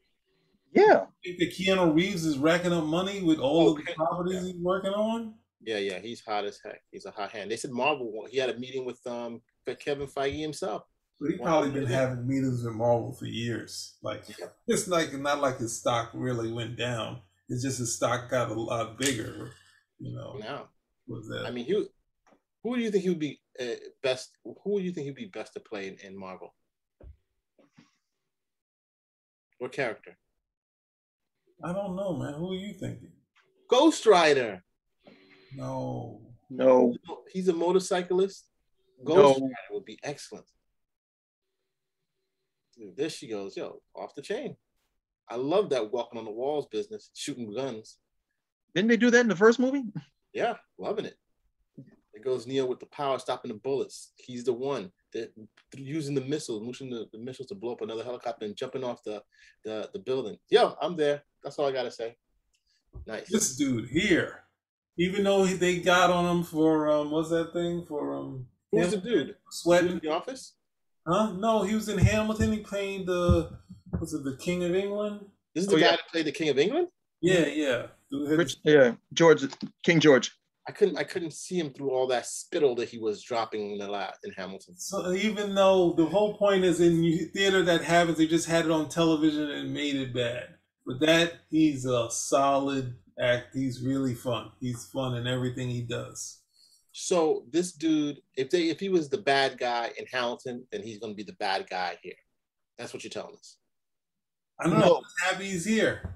Yeah, 0.72 1.06
think 1.24 1.38
that 1.38 1.52
Keanu 1.52 1.94
Reeves 1.94 2.24
is 2.24 2.38
racking 2.38 2.72
up 2.72 2.84
money 2.84 3.22
with 3.22 3.38
all 3.38 3.70
of 3.70 3.76
the 3.76 3.82
Okay. 3.82 3.94
properties 3.94 4.44
he's 4.44 4.56
working 4.60 4.92
on? 4.92 5.34
Yeah, 5.62 5.78
yeah, 5.78 5.98
he's 5.98 6.20
hot 6.20 6.44
as 6.44 6.60
heck. 6.62 6.82
He's 6.92 7.06
a 7.06 7.10
hot 7.10 7.30
hand. 7.32 7.50
They 7.50 7.56
said 7.56 7.70
Marvel. 7.70 8.26
He 8.30 8.38
had 8.38 8.50
a 8.50 8.58
meeting 8.58 8.84
with 8.84 9.04
um 9.06 9.40
Kevin 9.80 10.06
Feige 10.06 10.40
himself. 10.40 10.82
But 11.18 11.30
he's 11.30 11.40
probably 11.40 11.70
been 11.70 11.86
having 11.86 12.26
meetings 12.26 12.62
with 12.62 12.74
Marvel 12.74 13.14
for 13.14 13.24
years. 13.26 13.96
Like 14.02 14.24
Yeah. 14.38 14.46
it's 14.68 14.86
like 14.86 15.12
not 15.14 15.40
like 15.40 15.58
his 15.58 15.78
stock 15.78 16.10
really 16.14 16.52
went 16.52 16.76
down. 16.76 17.20
It's 17.48 17.62
just 17.62 17.78
his 17.78 17.96
stock 17.96 18.28
got 18.30 18.50
a 18.50 18.54
lot 18.54 18.98
bigger. 18.98 19.52
You 19.98 20.14
know, 20.14 20.36
Now, 20.38 20.68
was 21.08 21.26
that? 21.28 21.46
I 21.46 21.50
mean, 21.50 21.64
who 21.66 21.88
who 22.62 22.76
do 22.76 22.82
you 22.82 22.90
think 22.90 23.04
he 23.04 23.08
would 23.08 23.18
be 23.18 23.40
uh, 23.58 23.76
best? 24.02 24.36
Who 24.44 24.78
do 24.78 24.84
you 24.84 24.92
think 24.92 25.06
he'd 25.06 25.14
be 25.14 25.30
best 25.32 25.54
to 25.54 25.60
play 25.60 25.88
in, 25.88 25.96
in 26.04 26.18
Marvel? 26.18 26.54
What 29.58 29.72
character? 29.72 30.18
I 31.62 31.72
don't 31.72 31.96
know, 31.96 32.16
man. 32.16 32.34
Who 32.34 32.52
are 32.52 32.56
you 32.56 32.74
thinking? 32.74 33.12
Ghost 33.68 34.06
Rider. 34.06 34.62
No, 35.54 36.20
no, 36.50 36.94
He's 37.32 37.48
a 37.48 37.52
motorcyclist. 37.52 38.46
Ghost 39.04 39.40
No. 39.40 39.46
Rider 39.46 39.56
would 39.72 39.84
be 39.84 39.98
excellent. 40.02 40.46
Dude, 42.76 42.96
there 42.96 43.08
she 43.08 43.26
goes, 43.28 43.56
yo, 43.56 43.80
off 43.94 44.14
the 44.14 44.22
chain. 44.22 44.56
I 45.28 45.36
love 45.36 45.70
that 45.70 45.92
walking 45.92 46.18
on 46.18 46.24
the 46.24 46.30
walls 46.30 46.66
business, 46.70 47.10
shooting 47.14 47.52
guns. 47.54 47.96
didn't 48.74 48.88
they 48.88 48.96
do 48.96 49.10
that 49.10 49.20
in 49.20 49.28
the 49.28 49.36
first 49.36 49.58
movie? 49.58 49.82
Yeah, 50.32 50.54
loving 50.78 51.06
it. 51.06 51.16
It 52.16 52.24
goes 52.24 52.46
Neo 52.46 52.64
with 52.64 52.80
the 52.80 52.86
power, 52.86 53.18
stopping 53.18 53.50
the 53.50 53.58
bullets. 53.58 54.12
He's 54.16 54.42
the 54.44 54.52
one 54.54 54.90
that 55.12 55.32
using 55.76 56.14
the 56.14 56.22
missiles, 56.22 56.66
using 56.66 56.88
the, 56.90 57.06
the 57.12 57.18
missiles 57.18 57.48
to 57.48 57.54
blow 57.54 57.72
up 57.72 57.82
another 57.82 58.02
helicopter 58.02 58.46
and 58.46 58.56
jumping 58.56 58.82
off 58.82 59.04
the, 59.04 59.22
the 59.64 59.90
the 59.92 59.98
building. 59.98 60.38
Yo, 60.48 60.74
I'm 60.80 60.96
there. 60.96 61.22
That's 61.44 61.58
all 61.58 61.66
I 61.68 61.72
gotta 61.72 61.90
say. 61.90 62.16
Nice. 63.06 63.28
this 63.28 63.54
dude 63.56 63.88
here. 63.90 64.44
Even 64.98 65.24
though 65.24 65.44
they 65.44 65.80
got 65.80 66.08
on 66.10 66.24
him 66.38 66.42
for 66.42 66.88
um, 66.88 67.10
what's 67.10 67.28
that 67.28 67.52
thing 67.52 67.84
for 67.86 68.14
um, 68.14 68.46
Who's 68.72 68.90
the 68.92 68.96
Ham- 68.98 69.06
dude? 69.06 69.28
In 69.28 69.34
sweating? 69.50 70.00
the 70.02 70.08
office? 70.10 70.54
Huh? 71.06 71.32
No, 71.32 71.62
he 71.64 71.74
was 71.74 71.88
in 71.90 71.98
Hamilton. 71.98 72.50
He 72.52 72.60
played 72.60 73.06
the 73.06 73.58
was 74.00 74.14
it 74.14 74.24
the 74.24 74.36
King 74.38 74.64
of 74.64 74.74
England? 74.74 75.20
This 75.54 75.64
is 75.64 75.70
the 75.70 75.76
Oh, 75.76 75.80
guy 75.80 75.84
yeah. 75.86 75.90
that 75.92 76.08
played 76.10 76.24
the 76.26 76.32
King 76.32 76.48
of 76.48 76.58
England. 76.58 76.88
Yeah, 77.20 77.46
yeah. 77.46 77.86
Rich, 78.10 78.56
yeah, 78.64 78.94
George, 79.12 79.42
King 79.82 80.00
George. 80.00 80.30
I 80.68 80.72
couldn't 80.72 80.96
I 80.98 81.04
couldn't 81.04 81.32
see 81.32 81.58
him 81.58 81.72
through 81.72 81.90
all 81.90 82.06
that 82.08 82.26
spittle 82.26 82.74
that 82.76 82.88
he 82.88 82.98
was 82.98 83.22
dropping 83.22 83.72
in 83.72 83.78
the 83.78 83.88
lab 83.88 84.14
in 84.24 84.32
Hamilton. 84.32 84.76
So 84.76 85.12
even 85.12 85.54
though 85.54 85.92
the 85.92 86.06
whole 86.06 86.36
point 86.36 86.64
is 86.64 86.80
in 86.80 87.30
theater 87.32 87.62
that 87.62 87.82
happens, 87.84 88.18
they 88.18 88.26
just 88.26 88.48
had 88.48 88.64
it 88.64 88.70
on 88.72 88.88
television 88.88 89.50
and 89.50 89.72
made 89.72 89.94
it 89.94 90.12
bad. 90.12 90.48
But 90.84 91.00
that 91.00 91.34
he's 91.50 91.84
a 91.86 92.10
solid 92.10 92.96
act. 93.20 93.54
He's 93.54 93.80
really 93.80 94.14
fun. 94.14 94.50
He's 94.60 94.84
fun 94.86 95.16
in 95.16 95.26
everything 95.26 95.68
he 95.68 95.82
does. 95.82 96.40
So 96.92 97.44
this 97.50 97.72
dude, 97.72 98.18
if 98.36 98.50
they 98.50 98.68
if 98.68 98.80
he 98.80 98.88
was 98.88 99.08
the 99.08 99.18
bad 99.18 99.58
guy 99.58 99.92
in 99.98 100.06
Hamilton, 100.12 100.66
then 100.72 100.82
he's 100.82 100.98
gonna 100.98 101.14
be 101.14 101.22
the 101.22 101.34
bad 101.34 101.68
guy 101.70 101.96
here. 102.02 102.14
That's 102.78 102.92
what 102.92 103.04
you're 103.04 103.10
telling 103.10 103.34
us. 103.36 103.58
I 104.58 104.64
don't 104.64 104.80
No. 104.80 104.86
know. 104.86 104.96
I'm 104.96 105.32
happy 105.34 105.44
he's 105.50 105.64
here. 105.64 106.14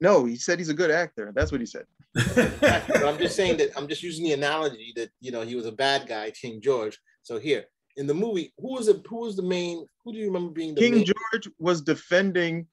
No, 0.00 0.24
he 0.26 0.36
said 0.36 0.58
he's 0.58 0.68
a 0.68 0.74
good 0.74 0.90
actor. 0.90 1.32
That's 1.34 1.50
what 1.52 1.60
he 1.60 1.66
said. 1.66 1.86
But 2.14 3.04
I'm 3.04 3.18
just 3.18 3.36
saying 3.36 3.58
that 3.58 3.70
I'm 3.76 3.88
just 3.88 4.02
using 4.02 4.24
the 4.24 4.32
analogy 4.32 4.92
that 4.96 5.10
you 5.20 5.30
know 5.30 5.42
he 5.42 5.54
was 5.54 5.66
a 5.66 5.72
bad 5.72 6.08
guy, 6.08 6.30
King 6.30 6.60
George. 6.60 6.98
So 7.22 7.38
here 7.38 7.64
in 7.96 8.06
the 8.06 8.14
movie, 8.14 8.52
who 8.58 8.74
was 8.74 8.86
the 8.86 9.02
who 9.08 9.20
was 9.20 9.36
the 9.36 9.42
main? 9.42 9.86
Who 10.04 10.12
do 10.12 10.18
you 10.18 10.26
remember 10.26 10.50
being 10.52 10.74
the 10.74 10.80
King 10.80 10.94
main? 10.94 11.04
George 11.04 11.48
was 11.58 11.82
defending 11.82 12.66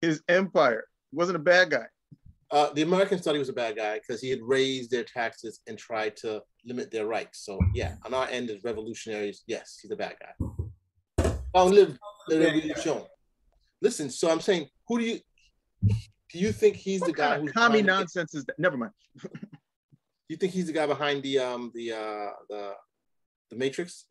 his 0.00 0.22
empire. 0.28 0.84
He 1.10 1.16
wasn't 1.16 1.36
a 1.36 1.40
bad 1.40 1.70
guy. 1.70 1.86
Uh, 2.50 2.72
the 2.74 2.82
Americans 2.82 3.22
thought 3.22 3.34
he 3.34 3.40
was 3.40 3.48
a 3.48 3.52
bad 3.52 3.76
guy 3.76 3.98
because 3.98 4.20
he 4.20 4.30
had 4.30 4.40
raised 4.40 4.90
their 4.90 5.02
taxes 5.02 5.60
and 5.66 5.76
tried 5.76 6.16
to 6.16 6.42
limit 6.64 6.90
their 6.90 7.06
rights. 7.06 7.40
So 7.44 7.58
yeah, 7.74 7.96
on 8.04 8.14
our 8.14 8.28
end 8.28 8.50
as 8.50 8.62
revolutionaries, 8.64 9.42
yes, 9.46 9.78
he's 9.82 9.90
a 9.90 9.96
bad 9.96 10.14
guy. 10.20 11.32
Long 11.54 11.70
live 11.72 11.98
the 12.28 12.38
revolution. 12.38 13.02
Listen, 13.80 14.10
so 14.10 14.30
I'm 14.30 14.40
saying, 14.40 14.68
who 14.86 14.98
do 14.98 15.04
you 15.04 15.20
do 16.36 16.42
you 16.44 16.52
think 16.52 16.76
he's 16.76 17.00
the 17.00 17.06
What 17.08 17.16
guy 17.16 17.28
kind 17.30 17.40
who's 17.42 17.50
of 17.50 17.54
commie 17.54 17.82
behind 17.82 17.86
the- 17.88 17.92
nonsense 17.92 18.34
is 18.34 18.44
that? 18.44 18.58
Never 18.58 18.76
mind. 18.76 18.92
do 19.22 19.28
you 20.28 20.36
think 20.36 20.52
he's 20.52 20.66
the 20.66 20.72
guy 20.72 20.86
behind 20.86 21.22
the 21.22 21.38
um 21.38 21.70
the 21.74 21.92
uh 21.92 22.30
the 22.48 22.72
the 23.50 23.56
Matrix? 23.56 24.06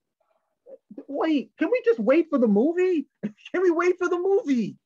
Wait, 1.07 1.51
can 1.59 1.69
we 1.71 1.81
just 1.85 1.99
wait 1.99 2.27
for 2.29 2.37
the 2.39 2.47
movie? 2.47 3.07
Can 3.53 3.61
we 3.61 3.71
wait 3.71 3.97
for 3.99 4.09
the 4.09 4.17
movie? 4.17 4.77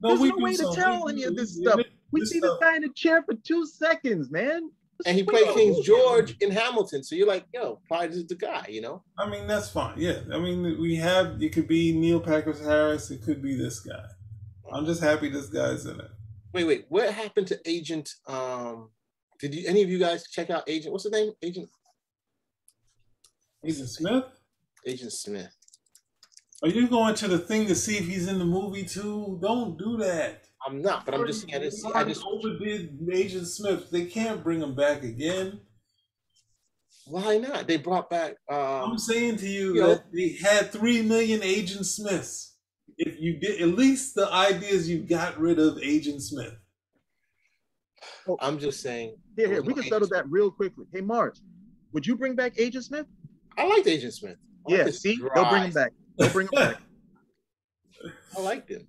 There's 0.00 0.20
no 0.20 0.30
do 0.36 0.42
way 0.42 0.54
to 0.56 0.72
tell 0.74 1.04
we 1.06 1.12
any 1.12 1.22
do- 1.22 1.28
of 1.28 1.36
this 1.36 1.56
we- 1.56 1.64
stuff. 1.64 1.80
We 2.10 2.20
this 2.20 2.30
see 2.30 2.40
this 2.40 2.50
stuff- 2.50 2.60
guy 2.60 2.76
in 2.76 2.84
a 2.84 2.92
chair 2.92 3.22
for 3.22 3.34
two 3.34 3.66
seconds, 3.66 4.30
man. 4.30 4.70
Just 4.96 5.06
And 5.08 5.16
he 5.16 5.22
played 5.22 5.46
King. 5.54 5.80
George 5.84 6.36
in 6.40 6.50
Hamilton. 6.50 7.04
So 7.04 7.14
you're 7.14 7.26
like, 7.28 7.44
yo, 7.54 7.80
probably 7.86 8.08
this 8.08 8.16
is 8.16 8.26
the 8.26 8.34
guy, 8.34 8.66
you 8.68 8.80
know? 8.80 9.04
I 9.16 9.28
mean, 9.28 9.46
that's 9.46 9.70
fine. 9.70 9.94
Yeah. 9.96 10.20
I 10.32 10.38
mean, 10.38 10.76
we 10.80 10.96
have, 10.96 11.40
it 11.40 11.52
could 11.52 11.68
be 11.68 11.92
Neil 11.96 12.18
Patrick 12.20 12.58
Harris. 12.58 13.10
It 13.12 13.22
could 13.22 13.40
be 13.40 13.54
this 13.56 13.78
guy. 13.80 14.04
I'm 14.72 14.86
just 14.86 15.00
happy 15.02 15.28
this 15.28 15.46
guy's 15.46 15.86
in 15.86 16.00
it. 16.00 16.10
Wait, 16.58 16.64
wait, 16.64 16.86
what 16.88 17.14
happened 17.14 17.46
to 17.46 17.60
Agent 17.66 18.14
um 18.26 18.90
did 19.40 19.54
you 19.54 19.68
any 19.68 19.80
of 19.80 19.88
you 19.88 19.96
guys 19.96 20.26
check 20.28 20.50
out 20.50 20.64
Agent 20.66 20.90
what's 20.90 21.04
the 21.04 21.10
name? 21.10 21.30
Agent 21.40 21.68
Agent 23.64 23.88
Smith? 23.88 24.24
Agent 24.84 25.12
Smith. 25.12 25.54
Are 26.64 26.68
you 26.68 26.88
going 26.88 27.14
to 27.14 27.28
the 27.28 27.38
thing 27.38 27.68
to 27.68 27.76
see 27.76 27.96
if 27.96 28.06
he's 28.06 28.26
in 28.26 28.40
the 28.40 28.44
movie 28.44 28.82
too? 28.82 29.38
Don't 29.40 29.78
do 29.78 29.98
that. 29.98 30.48
I'm 30.66 30.82
not, 30.82 31.04
but 31.04 31.14
I'm 31.14 31.24
just 31.28 31.48
saying 31.48 31.54
I 31.54 31.64
just 31.64 31.86
I 31.94 32.02
just 32.02 32.24
overdid 32.26 33.08
Agent 33.12 33.46
Smith. 33.46 33.88
They 33.92 34.06
can't 34.06 34.42
bring 34.42 34.60
him 34.60 34.74
back 34.74 35.04
again. 35.04 35.60
why 37.06 37.38
not? 37.38 37.68
They 37.68 37.76
brought 37.76 38.10
back 38.10 38.34
um 38.50 38.90
I'm 38.90 38.98
saying 38.98 39.36
to 39.36 39.46
you 39.46 39.76
Yo. 39.76 39.86
that 39.86 40.12
they 40.12 40.36
had 40.42 40.72
three 40.72 41.02
million 41.02 41.40
Agent 41.44 41.86
Smiths. 41.86 42.47
If 42.98 43.20
you 43.20 43.38
did, 43.38 43.62
at 43.62 43.68
least 43.68 44.16
the 44.16 44.30
idea 44.32 44.70
is 44.70 44.90
you 44.90 44.98
got 44.98 45.38
rid 45.38 45.60
of 45.60 45.78
Agent 45.80 46.20
Smith. 46.20 46.54
Oh, 48.26 48.36
I'm 48.40 48.58
just 48.58 48.80
saying 48.82 49.16
Here, 49.36 49.46
it 49.46 49.52
here, 49.52 49.62
we 49.62 49.72
can 49.72 49.84
settle 49.84 50.08
that 50.08 50.28
real 50.28 50.50
quickly. 50.50 50.86
Hey, 50.92 51.00
Mars, 51.00 51.42
would 51.92 52.06
you 52.06 52.16
bring 52.16 52.34
back 52.34 52.54
Agent 52.58 52.84
Smith? 52.84 53.06
I 53.56 53.66
liked 53.66 53.86
Agent 53.86 54.14
Smith. 54.14 54.36
I 54.68 54.72
Yeah, 54.72 54.84
his 54.84 55.00
see, 55.00 55.18
they'll 55.34 55.48
bring 55.48 55.62
him 55.62 55.70
back. 55.70 55.92
They'll 56.18 56.30
bring 56.30 56.48
him 56.48 56.54
back. 56.54 56.76
I 58.36 58.40
liked 58.40 58.68
him. 58.68 58.86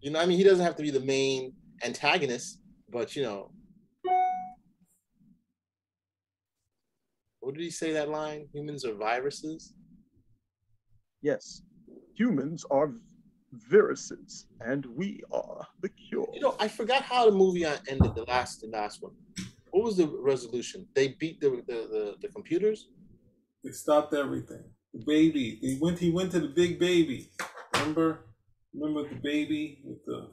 You 0.00 0.10
know, 0.10 0.20
I 0.20 0.26
mean 0.26 0.36
he 0.36 0.44
doesn't 0.44 0.64
have 0.64 0.76
to 0.76 0.82
be 0.82 0.90
the 0.90 1.00
main 1.00 1.54
antagonist, 1.82 2.60
but 2.90 3.16
you 3.16 3.22
know. 3.22 3.50
What 7.40 7.54
did 7.54 7.62
he 7.62 7.70
say 7.70 7.92
that 7.92 8.08
line? 8.08 8.48
Humans 8.52 8.84
are 8.84 8.94
viruses? 8.94 9.72
Yes, 11.22 11.62
humans 12.14 12.64
are 12.70 12.92
viruses, 13.68 14.46
and 14.60 14.86
we 14.86 15.22
are 15.32 15.66
the 15.80 15.88
cure. 15.88 16.28
You 16.32 16.40
know, 16.40 16.56
I 16.58 16.68
forgot 16.68 17.02
how 17.02 17.26
the 17.26 17.36
movie 17.36 17.64
uh, 17.64 17.76
ended. 17.88 18.14
The 18.14 18.24
last, 18.24 18.60
the 18.60 18.68
last 18.68 19.02
one. 19.02 19.12
What 19.70 19.84
was 19.84 19.96
the 19.96 20.06
resolution? 20.06 20.86
They 20.94 21.08
beat 21.08 21.40
the 21.40 21.62
the, 21.66 21.74
the, 21.74 22.14
the 22.22 22.28
computers. 22.28 22.88
They 23.64 23.72
stopped 23.72 24.14
everything. 24.14 24.64
The 24.94 25.04
baby. 25.06 25.58
They 25.62 25.78
went. 25.80 25.98
He 25.98 26.10
went 26.10 26.32
to 26.32 26.40
the 26.40 26.48
big 26.48 26.78
baby. 26.78 27.30
Remember? 27.74 28.26
Remember 28.74 29.08
the 29.08 29.16
baby 29.16 29.80
with 29.84 30.04
the 30.04 30.30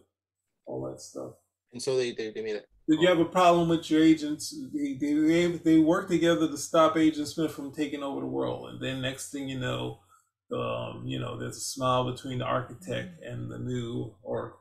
all 0.65 0.89
that 0.89 1.01
stuff. 1.01 1.33
And 1.71 1.81
so 1.81 1.97
they 1.97 2.11
they, 2.11 2.31
they 2.31 2.41
made 2.41 2.55
it. 2.55 2.67
Did 2.87 2.99
you 3.01 3.07
have 3.07 3.19
a 3.19 3.25
problem 3.25 3.69
with 3.69 3.89
your 3.89 4.03
agents? 4.03 4.53
They, 4.73 4.97
they, 4.99 5.13
they, 5.13 5.47
they 5.47 5.79
worked 5.79 6.11
together 6.11 6.49
to 6.49 6.57
stop 6.57 6.97
Agent 6.97 7.29
Smith 7.29 7.53
from 7.53 7.71
taking 7.73 8.03
over 8.03 8.19
the 8.19 8.27
world. 8.27 8.69
And 8.69 8.81
then 8.81 9.01
next 9.01 9.31
thing 9.31 9.47
you 9.47 9.57
know, 9.57 9.99
um, 10.53 11.03
you 11.05 11.19
know, 11.19 11.37
there's 11.39 11.57
a 11.57 11.61
smile 11.61 12.11
between 12.11 12.39
the 12.39 12.45
architect 12.45 13.23
and 13.23 13.49
the 13.51 13.59
new 13.59 14.13
Oracle. 14.23 14.59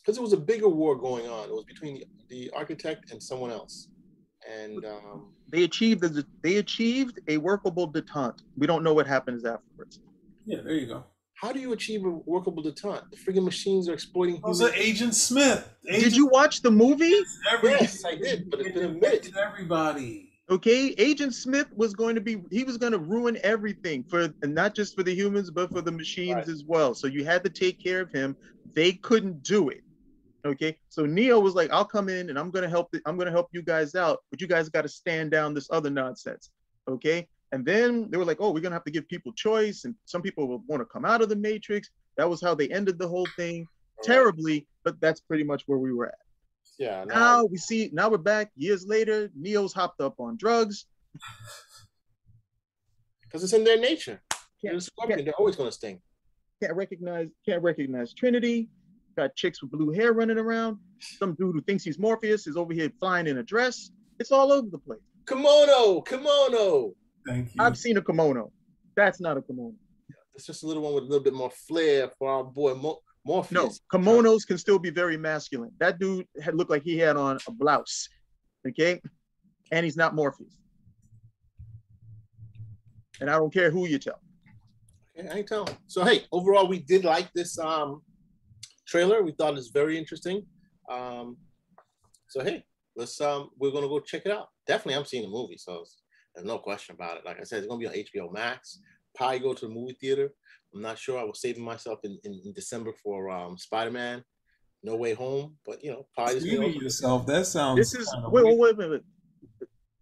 Because 0.00 0.18
it 0.18 0.22
was 0.22 0.34
a 0.34 0.38
bigger 0.38 0.68
war 0.68 0.96
going 0.96 1.26
on. 1.26 1.48
It 1.48 1.52
was 1.54 1.64
between 1.64 1.94
the, 1.96 2.06
the 2.28 2.50
architect 2.54 3.10
and 3.10 3.22
someone 3.22 3.50
else. 3.50 3.88
And 4.50 4.84
um, 4.84 5.32
They 5.48 5.64
achieved 5.64 6.02
the, 6.02 6.26
they 6.42 6.56
achieved 6.56 7.20
a 7.28 7.38
workable 7.38 7.90
detente. 7.90 8.40
We 8.58 8.66
don't 8.66 8.82
know 8.84 8.92
what 8.92 9.06
happens 9.06 9.46
afterwards. 9.46 10.00
Yeah, 10.44 10.58
there 10.62 10.74
you 10.74 10.86
go. 10.86 11.04
how 11.40 11.52
do 11.52 11.58
you 11.58 11.72
achieve 11.72 12.04
a 12.04 12.10
workable 12.10 12.62
detente? 12.62 13.04
The 13.10 13.16
friggin' 13.16 13.44
machines 13.44 13.88
are 13.88 13.94
exploiting 13.94 14.40
Also, 14.44 14.66
human. 14.66 14.80
Agent 14.80 15.14
Smith. 15.14 15.66
Agent 15.88 16.04
Did 16.04 16.16
you 16.16 16.26
watch 16.26 16.60
the 16.60 16.70
movie? 16.70 17.18
Yes, 17.62 18.04
I 18.04 18.14
did, 18.16 18.50
but 18.50 18.60
it's 18.60 18.72
been 18.76 18.84
a 18.84 18.92
minute. 18.92 19.30
Everybody. 19.34 20.33
Okay, 20.50 20.94
Agent 20.98 21.34
Smith 21.34 21.68
was 21.74 21.94
going 21.94 22.14
to 22.14 22.20
be 22.20 22.42
he 22.50 22.64
was 22.64 22.76
going 22.76 22.92
to 22.92 22.98
ruin 22.98 23.38
everything 23.42 24.04
for 24.04 24.32
and 24.42 24.54
not 24.54 24.74
just 24.74 24.94
for 24.94 25.02
the 25.02 25.14
humans 25.14 25.50
but 25.50 25.70
for 25.70 25.80
the 25.80 25.90
machines 25.90 26.36
Right. 26.36 26.48
as 26.48 26.64
well. 26.66 26.94
So 26.94 27.06
you 27.06 27.24
had 27.24 27.42
to 27.44 27.50
take 27.50 27.82
care 27.82 28.02
of 28.02 28.10
him. 28.12 28.36
They 28.74 28.92
couldn't 28.92 29.42
do 29.42 29.70
it. 29.70 29.82
Okay, 30.46 30.76
so 30.90 31.06
Neo 31.06 31.40
was 31.40 31.54
like, 31.54 31.70
"I'll 31.70 31.86
come 31.86 32.10
in 32.10 32.28
and 32.28 32.38
I'm 32.38 32.50
going 32.50 32.64
to 32.64 32.68
help. 32.68 32.90
The, 32.92 33.00
I'm 33.06 33.16
going 33.16 33.26
to 33.26 33.32
help 33.32 33.48
you 33.52 33.62
guys 33.62 33.94
out, 33.94 34.18
but 34.30 34.42
you 34.42 34.46
guys 34.46 34.68
got 34.68 34.82
to 34.82 34.88
stand 34.88 35.30
down 35.30 35.54
this 35.54 35.68
other 35.70 35.88
nonsense." 35.88 36.50
Okay, 36.86 37.26
and 37.52 37.64
then 37.64 38.10
they 38.10 38.18
were 38.18 38.26
like, 38.26 38.36
"Oh, 38.40 38.48
we're 38.48 38.60
going 38.60 38.72
to 38.72 38.76
have 38.76 38.84
to 38.84 38.90
give 38.90 39.08
people 39.08 39.32
choice, 39.32 39.84
and 39.84 39.94
some 40.04 40.20
people 40.20 40.46
will 40.46 40.62
want 40.66 40.82
to 40.82 40.86
come 40.86 41.06
out 41.06 41.22
of 41.22 41.30
the 41.30 41.36
Matrix." 41.36 41.88
That 42.18 42.28
was 42.28 42.42
how 42.42 42.54
they 42.54 42.68
ended 42.68 42.98
the 42.98 43.08
whole 43.08 43.26
thing 43.38 43.66
terribly, 44.02 44.66
but 44.84 45.00
that's 45.00 45.20
pretty 45.22 45.44
much 45.44 45.62
where 45.66 45.78
we 45.78 45.94
were 45.94 46.08
at. 46.08 46.18
Yeah. 46.78 47.04
no, 47.04 47.14
Now 47.14 47.44
we 47.44 47.56
see, 47.56 47.90
now 47.92 48.08
we're 48.08 48.18
back 48.18 48.50
years 48.56 48.86
later. 48.86 49.30
Neo's 49.38 49.72
hopped 49.72 50.00
up 50.00 50.14
on 50.18 50.36
drugs. 50.36 50.86
because 53.22 53.42
it's 53.44 53.52
in 53.52 53.64
their 53.64 53.78
nature. 53.78 54.20
They're 54.62 54.78
Can't. 55.06 55.24
They're 55.24 55.34
always 55.34 55.56
going 55.56 55.68
to 55.68 55.74
sting. 55.74 56.00
can't 56.62 56.74
recognize, 56.74 57.28
can't 57.46 57.62
recognize 57.62 58.14
Trinity. 58.14 58.68
Got 59.16 59.34
chicks 59.36 59.62
with 59.62 59.70
blue 59.70 59.90
hair 59.92 60.12
running 60.12 60.38
around. 60.38 60.78
Some 61.00 61.34
dude 61.34 61.54
who 61.54 61.60
thinks 61.62 61.84
he's 61.84 61.98
Morpheus 61.98 62.46
is 62.46 62.56
over 62.56 62.72
here 62.72 62.90
flying 62.98 63.26
in 63.26 63.38
a 63.38 63.42
dress. 63.42 63.90
It's 64.18 64.32
all 64.32 64.50
over 64.50 64.68
the 64.70 64.78
place. 64.78 64.98
Kimono, 65.28 66.00
kimono. 66.00 66.92
Thank 67.26 67.54
you. 67.54 67.62
I've 67.62 67.76
seen 67.76 67.96
a 67.96 68.02
kimono. 68.02 68.50
That's 68.96 69.20
not 69.20 69.36
a 69.36 69.42
kimono. 69.42 69.74
It's 70.34 70.46
just 70.46 70.64
a 70.64 70.66
little 70.66 70.82
one 70.82 70.94
with 70.94 71.04
a 71.04 71.06
little 71.06 71.22
bit 71.22 71.34
more 71.34 71.50
flair 71.50 72.10
for 72.18 72.28
our 72.28 72.42
boy 72.44 72.74
Mo- 72.74 73.00
Morpheus. 73.24 73.80
No, 73.92 73.98
kimonos 73.98 74.46
can 74.46 74.58
still 74.58 74.78
be 74.78 74.90
very 74.90 75.16
masculine. 75.16 75.72
That 75.78 75.98
dude 75.98 76.26
had 76.42 76.54
looked 76.54 76.70
like 76.70 76.82
he 76.82 76.98
had 76.98 77.16
on 77.16 77.38
a 77.48 77.52
blouse. 77.52 78.08
Okay, 78.66 79.00
and 79.72 79.84
he's 79.84 79.96
not 79.96 80.14
Morpheus. 80.14 80.56
And 83.20 83.30
I 83.30 83.34
don't 83.34 83.52
care 83.52 83.70
who 83.70 83.86
you 83.86 83.98
tell. 83.98 84.20
Okay, 85.18 85.28
I 85.28 85.38
ain't 85.38 85.48
telling. 85.48 85.76
So 85.86 86.04
hey, 86.04 86.24
overall, 86.32 86.66
we 86.66 86.80
did 86.80 87.04
like 87.04 87.32
this 87.32 87.58
um 87.58 88.02
trailer. 88.86 89.22
We 89.22 89.32
thought 89.32 89.56
it's 89.56 89.68
very 89.68 89.96
interesting. 89.96 90.44
Um, 90.90 91.36
so 92.28 92.42
hey, 92.42 92.64
let's 92.96 93.20
um 93.20 93.50
we're 93.58 93.70
gonna 93.70 93.88
go 93.88 94.00
check 94.00 94.22
it 94.26 94.32
out. 94.32 94.48
Definitely, 94.66 94.96
I'm 94.96 95.04
seeing 95.06 95.22
the 95.22 95.28
movie, 95.28 95.56
so 95.56 95.84
there's 96.34 96.46
no 96.46 96.58
question 96.58 96.94
about 96.94 97.16
it. 97.18 97.24
Like 97.24 97.40
I 97.40 97.44
said, 97.44 97.58
it's 97.58 97.68
gonna 97.68 97.80
be 97.80 97.86
on 97.86 97.94
HBO 97.94 98.32
Max. 98.32 98.80
Probably 99.14 99.38
go 99.38 99.54
to 99.54 99.66
the 99.66 99.72
movie 99.72 99.96
theater. 100.00 100.30
I'm 100.74 100.82
not 100.82 100.98
sure. 100.98 101.18
I 101.18 101.24
was 101.24 101.40
saving 101.40 101.64
myself 101.64 102.00
in, 102.04 102.18
in, 102.24 102.40
in 102.44 102.52
December 102.52 102.92
for 103.02 103.30
um 103.30 103.56
Spider-Man, 103.56 104.24
No 104.82 104.96
Way 104.96 105.14
Home, 105.14 105.56
but 105.64 105.82
you 105.82 105.90
know, 105.92 106.06
probably 106.14 106.34
just, 106.34 106.46
you 106.46 106.60
know, 106.60 106.66
Saving 106.66 106.82
yourself. 106.82 107.26
That 107.26 107.46
sounds. 107.46 107.78
This 107.78 107.94
is 107.94 108.14
wait, 108.28 108.44
wait, 108.44 108.58
wait, 108.58 108.76
wait, 108.76 108.90
wait. 108.90 109.02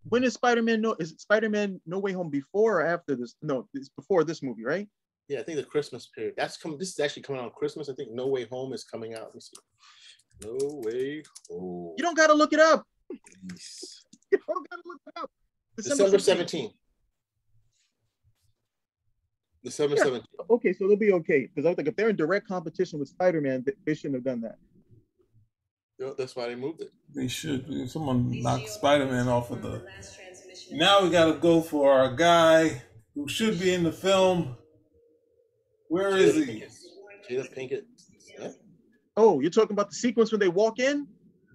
When 0.09 0.25
is 0.25 0.35
Spider-Man 0.35 0.81
no 0.81 0.95
is 0.99 1.15
Spider-Man 1.19 1.81
No 1.87 1.99
Way 1.99 2.13
Home 2.13 2.31
before 2.31 2.81
or 2.81 2.87
after 2.87 3.15
this? 3.15 3.35
No, 3.43 3.69
it's 3.75 3.89
before 3.91 4.25
this 4.25 4.43
movie, 4.43 4.65
right? 4.65 4.89
yeah, 5.29 5.41
I 5.41 5.43
think 5.43 5.57
the 5.57 5.65
Christmas 5.65 6.09
period. 6.15 6.35
That's 6.37 6.57
coming. 6.57 6.79
This 6.79 6.91
is 6.91 7.01
actually 7.01 7.23
coming 7.23 7.41
out 7.41 7.47
on 7.47 7.53
Christmas. 7.53 7.89
I 7.89 7.95
think 7.95 8.11
No 8.13 8.27
Way 8.27 8.47
Home 8.51 8.73
is 8.73 8.85
coming 8.85 9.15
out. 9.15 9.27
Let 9.27 9.35
me 9.35 9.41
see. 9.41 9.57
No 10.45 10.57
Way 10.85 11.23
Home. 11.51 11.95
You 11.97 12.03
don't 12.03 12.17
gotta 12.17 12.35
look 12.35 12.53
it 12.53 12.61
up. 12.61 12.85
Release. 13.11 14.05
You 14.31 14.39
don't 14.47 14.69
gotta 14.71 14.83
look 14.85 15.01
it 15.07 15.21
up. 15.21 15.31
December 15.77 16.19
17th. 16.19 16.73
17th. 19.63 19.65
December 19.65 19.97
Yeah. 19.97 20.05
17th. 20.05 20.25
Okay, 20.51 20.73
so 20.73 20.89
they'll 20.89 20.97
be 20.97 21.13
okay. 21.13 21.47
Because 21.47 21.67
I 21.67 21.71
was 21.71 21.79
like, 21.79 21.87
if 21.89 21.97
they're 21.97 22.09
in 22.09 22.17
direct 22.17 22.47
competition 22.49 22.99
with 22.99 23.09
Spider-Man, 23.09 23.63
they, 23.67 23.73
they 23.87 23.95
shouldn't 23.95 24.15
have 24.17 24.25
done 24.25 24.41
that. 24.43 24.59
Yeah, 25.99 26.11
That's 26.19 26.35
why 26.35 26.49
they 26.49 26.55
moved 26.57 26.81
it. 26.81 26.91
They 27.15 27.29
should. 27.29 27.89
Someone 27.89 28.43
knocked 28.43 28.69
Spider 28.69 29.07
Man 29.07 29.29
off 29.29 29.51
of 29.51 29.63
the. 29.63 29.85
Now 30.73 31.03
we 31.03 31.11
got 31.11 31.27
to 31.27 31.35
go 31.39 31.61
for 31.61 31.93
our 31.93 32.15
guy 32.15 32.83
who 33.15 33.29
should 33.29 33.61
be 33.61 33.73
in 33.75 33.83
the 33.85 33.93
film. 33.93 34.57
Where 35.89 36.17
is 36.17 36.35
Jada 36.35 36.47
he? 36.47 36.61
Pinkett. 36.61 36.75
Jada 37.31 37.55
Pinkett. 37.57 37.83
Yeah. 38.39 38.49
Oh, 39.17 39.41
you're 39.41 39.51
talking 39.51 39.73
about 39.75 39.91
the 39.91 39.95
sequence 39.97 40.33
when 40.33 40.41
they 40.41 40.49
walk 40.49 40.79
in? 40.79 41.07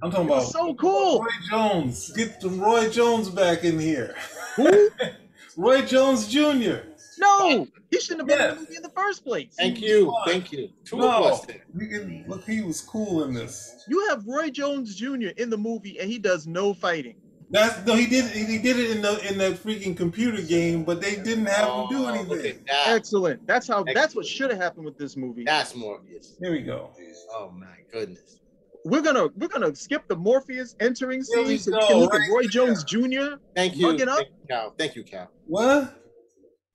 I'm 0.03 0.11
talking 0.11 0.27
It 0.27 0.29
was 0.29 0.51
about 0.51 0.67
so 0.67 0.75
cool. 0.75 1.21
Roy 1.21 1.27
Jones. 1.49 2.11
Get 2.13 2.39
the 2.39 2.49
Roy 2.49 2.87
Jones 2.89 3.29
back 3.29 3.63
in 3.63 3.79
here. 3.79 4.15
Who? 4.55 4.89
Roy 5.57 5.81
Jones 5.81 6.27
Jr. 6.27 6.77
No, 7.19 7.67
he 7.91 7.99
shouldn't 7.99 8.29
have 8.29 8.37
been 8.37 8.49
in 8.49 8.55
the 8.55 8.61
movie 8.61 8.75
in 8.75 8.81
the 8.83 8.89
first 8.89 9.23
place. 9.23 9.53
Thank 9.57 9.81
you. 9.81 10.15
Thank 10.25 10.51
you. 10.51 10.69
Two 10.85 11.03
of 11.03 11.23
us 11.25 11.45
there. 11.45 11.63
can, 11.77 12.25
look, 12.27 12.43
he 12.45 12.61
was 12.61 12.81
cool 12.81 13.23
in 13.23 13.33
this. 13.33 13.83
You 13.87 14.07
have 14.09 14.25
Roy 14.27 14.49
Jones 14.49 14.95
Jr. 14.95 15.29
in 15.37 15.49
the 15.49 15.57
movie 15.57 15.99
and 15.99 16.09
he 16.09 16.19
does 16.19 16.47
no 16.47 16.73
fighting. 16.73 17.15
That's 17.49 17.85
no, 17.85 17.95
he 17.95 18.07
did. 18.07 18.25
He 18.25 18.57
did 18.57 18.77
it 18.77 18.91
in 18.91 19.01
the 19.01 19.25
in 19.29 19.37
that 19.37 19.53
freaking 19.53 19.95
computer 19.95 20.41
game, 20.41 20.83
but 20.83 21.01
they 21.01 21.15
didn't 21.15 21.45
have 21.45 21.65
him 21.65 21.87
do 21.89 22.05
Oh, 22.05 22.07
anything. 22.13 22.61
that. 22.67 22.87
Excellent. 22.89 23.47
That's 23.47 23.67
how. 23.67 23.85
That's 23.93 24.15
what 24.15 24.25
should 24.25 24.51
have 24.51 24.59
happened 24.59 24.83
with 24.83 24.97
this 24.97 25.15
movie. 25.15 25.45
That's 25.45 25.73
Morpheus. 25.73 26.35
Here 26.41 26.51
we 26.51 26.59
go. 26.61 26.91
Oh 27.31 27.49
my 27.51 27.67
goodness. 27.91 28.41
We're 28.83 29.01
gonna 29.01 29.29
we're 29.37 29.47
gonna 29.47 29.73
skip 29.75 30.07
the 30.09 30.15
Morpheus 30.15 30.75
entering 30.81 31.23
scene 31.23 31.57
so 31.57 31.71
we 31.71 31.79
go, 31.79 31.87
can 31.87 31.97
look 31.97 32.13
right 32.13 32.21
at 32.23 32.29
Roy 32.33 32.41
there. 32.41 32.49
Jones 32.49 32.83
Jr. 32.83 33.35
Thank 33.55 33.77
you. 33.77 33.91
Up? 33.91 33.97
Thank 33.97 34.09
you, 34.09 34.25
Cal. 34.49 34.73
Thank 34.77 34.95
you, 34.95 35.03
Cal. 35.03 35.31
What? 35.45 36.06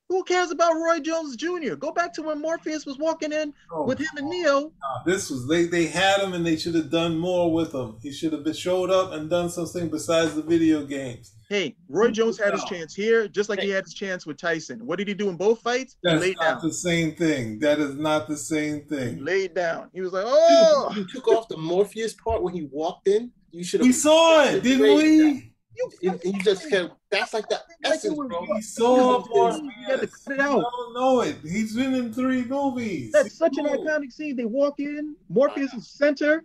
Who 0.08 0.22
cares 0.24 0.50
about 0.50 0.74
Roy 0.74 1.00
Jones 1.00 1.36
Jr.? 1.36 1.74
Go 1.74 1.90
back 1.90 2.12
to 2.14 2.22
when 2.22 2.38
Morpheus 2.40 2.84
was 2.84 2.98
walking 2.98 3.32
in 3.32 3.54
Oh, 3.72 3.84
with 3.86 3.98
him 3.98 4.08
and 4.18 4.26
oh, 4.26 4.30
Neo. 4.30 4.60
nah, 4.60 5.02
this 5.06 5.30
was 5.30 5.48
they. 5.48 5.64
They 5.64 5.86
had 5.86 6.20
him, 6.20 6.34
and 6.34 6.44
they 6.44 6.56
should 6.56 6.74
have 6.74 6.90
done 6.90 7.16
more 7.16 7.50
with 7.50 7.72
him. 7.74 7.96
He 8.02 8.12
should 8.12 8.32
have 8.34 8.44
been 8.44 8.52
showed 8.52 8.90
up 8.90 9.12
and 9.12 9.30
done 9.30 9.48
something 9.48 9.88
besides 9.88 10.34
the 10.34 10.42
video 10.42 10.84
games. 10.84 11.32
Hey, 11.48 11.76
Roy 11.88 12.10
Jones 12.10 12.38
had 12.38 12.52
his 12.52 12.64
chance 12.64 12.94
here, 12.94 13.26
just 13.26 13.48
like 13.48 13.60
he 13.60 13.70
had 13.70 13.84
his 13.84 13.94
chance 13.94 14.26
with 14.26 14.36
Tyson. 14.36 14.84
What 14.86 14.98
did 14.98 15.08
he 15.08 15.14
do 15.14 15.30
in 15.30 15.36
both 15.36 15.60
fights? 15.62 15.96
That's 16.02 16.22
not 16.36 16.40
down. 16.40 16.60
the 16.62 16.74
same 16.74 17.14
thing. 17.14 17.58
That 17.60 17.78
is 17.78 17.94
not 17.94 18.28
the 18.28 18.36
same 18.36 18.82
He 18.82 18.94
thing. 18.96 19.24
laid 19.24 19.54
down. 19.54 19.88
He 19.94 20.02
was 20.02 20.12
like, 20.12 20.24
"Oh, 20.26 20.92
You 20.94 21.06
took 21.08 21.26
off 21.28 21.48
the 21.48 21.56
Morpheus 21.56 22.12
part 22.14 22.42
when 22.42 22.52
he 22.52 22.68
walked 22.70 23.08
in. 23.08 23.30
You 23.50 23.64
should 23.64 23.80
have. 23.80 23.86
We 23.86 23.92
saw 23.92 24.44
it, 24.44 24.62
didn't 24.62 24.82
we? 24.96 25.51
You, 25.76 25.90
You, 26.02 26.20
you 26.24 26.40
just 26.42 26.68
kept. 26.68 26.94
That's 27.10 27.32
like 27.34 27.48
the 27.48 27.54
Like 27.56 27.62
it 27.80 27.96
essence, 27.96 28.16
was- 28.16 28.28
bro. 28.28 28.46
We 28.50 28.60
saw 28.62 28.96
You 28.96 29.24
Morpheus. 29.34 29.72
had 29.86 30.00
to 30.00 30.06
cut 30.06 30.34
it 30.34 30.40
out. 30.40 30.58
I 30.58 30.70
don't 30.70 30.94
know 30.94 31.20
it. 31.22 31.36
He's 31.42 31.74
been 31.74 31.94
in 31.94 32.12
three 32.12 32.44
movies. 32.44 33.12
That's 33.12 33.36
such 33.36 33.56
an 33.58 33.66
iconic 33.66 34.12
scene. 34.12 34.36
They 34.36 34.44
walk 34.44 34.78
in, 34.78 35.16
Morpheus 35.28 35.72
is 35.74 35.88
center. 35.90 36.44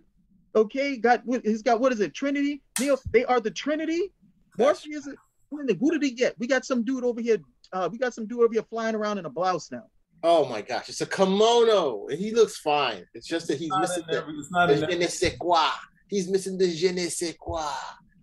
Okay, 0.56 0.96
got 0.96 1.22
he's 1.44 1.62
got 1.62 1.78
what 1.80 1.92
is 1.92 2.00
it? 2.00 2.14
Trinity? 2.14 2.62
Neil. 2.80 2.98
they 3.12 3.24
are 3.26 3.38
the 3.40 3.50
Trinity. 3.50 4.12
Morpheus 4.58 5.06
is 5.06 5.14
who 5.50 5.90
did 5.92 6.02
he 6.02 6.10
get? 6.12 6.34
We 6.38 6.46
got 6.46 6.64
some 6.64 6.82
dude 6.84 7.04
over 7.04 7.20
here. 7.20 7.38
Uh, 7.72 7.88
we 7.92 7.98
got 7.98 8.14
some 8.14 8.26
dude 8.26 8.40
over 8.42 8.52
here 8.52 8.62
flying 8.64 8.94
around 8.94 9.18
in 9.18 9.26
a 9.26 9.30
blouse 9.30 9.70
now. 9.70 9.84
Oh 10.22 10.46
my 10.48 10.62
gosh, 10.62 10.88
it's 10.88 11.00
a 11.00 11.06
kimono, 11.06 12.06
and 12.08 12.18
he 12.18 12.32
looks 12.34 12.56
fine. 12.58 13.04
It's 13.14 13.26
just 13.28 13.46
that 13.48 13.58
he's 13.58 13.68
not 13.68 13.82
missing 13.82 14.02
in 14.08 14.14
the, 14.14 14.20
every- 14.20 14.34
the 14.80 14.86
je 14.90 14.98
ne 14.98 15.06
sais 15.06 15.36
quoi. 15.38 15.68
He's 16.08 16.28
missing 16.28 16.58
the 16.58 16.66
je 16.74 16.90
ne 16.92 17.06
sais 17.08 17.34
quoi. 17.38 17.62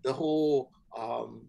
The 0.04 0.12
whole, 0.12 0.72
um, 0.98 1.48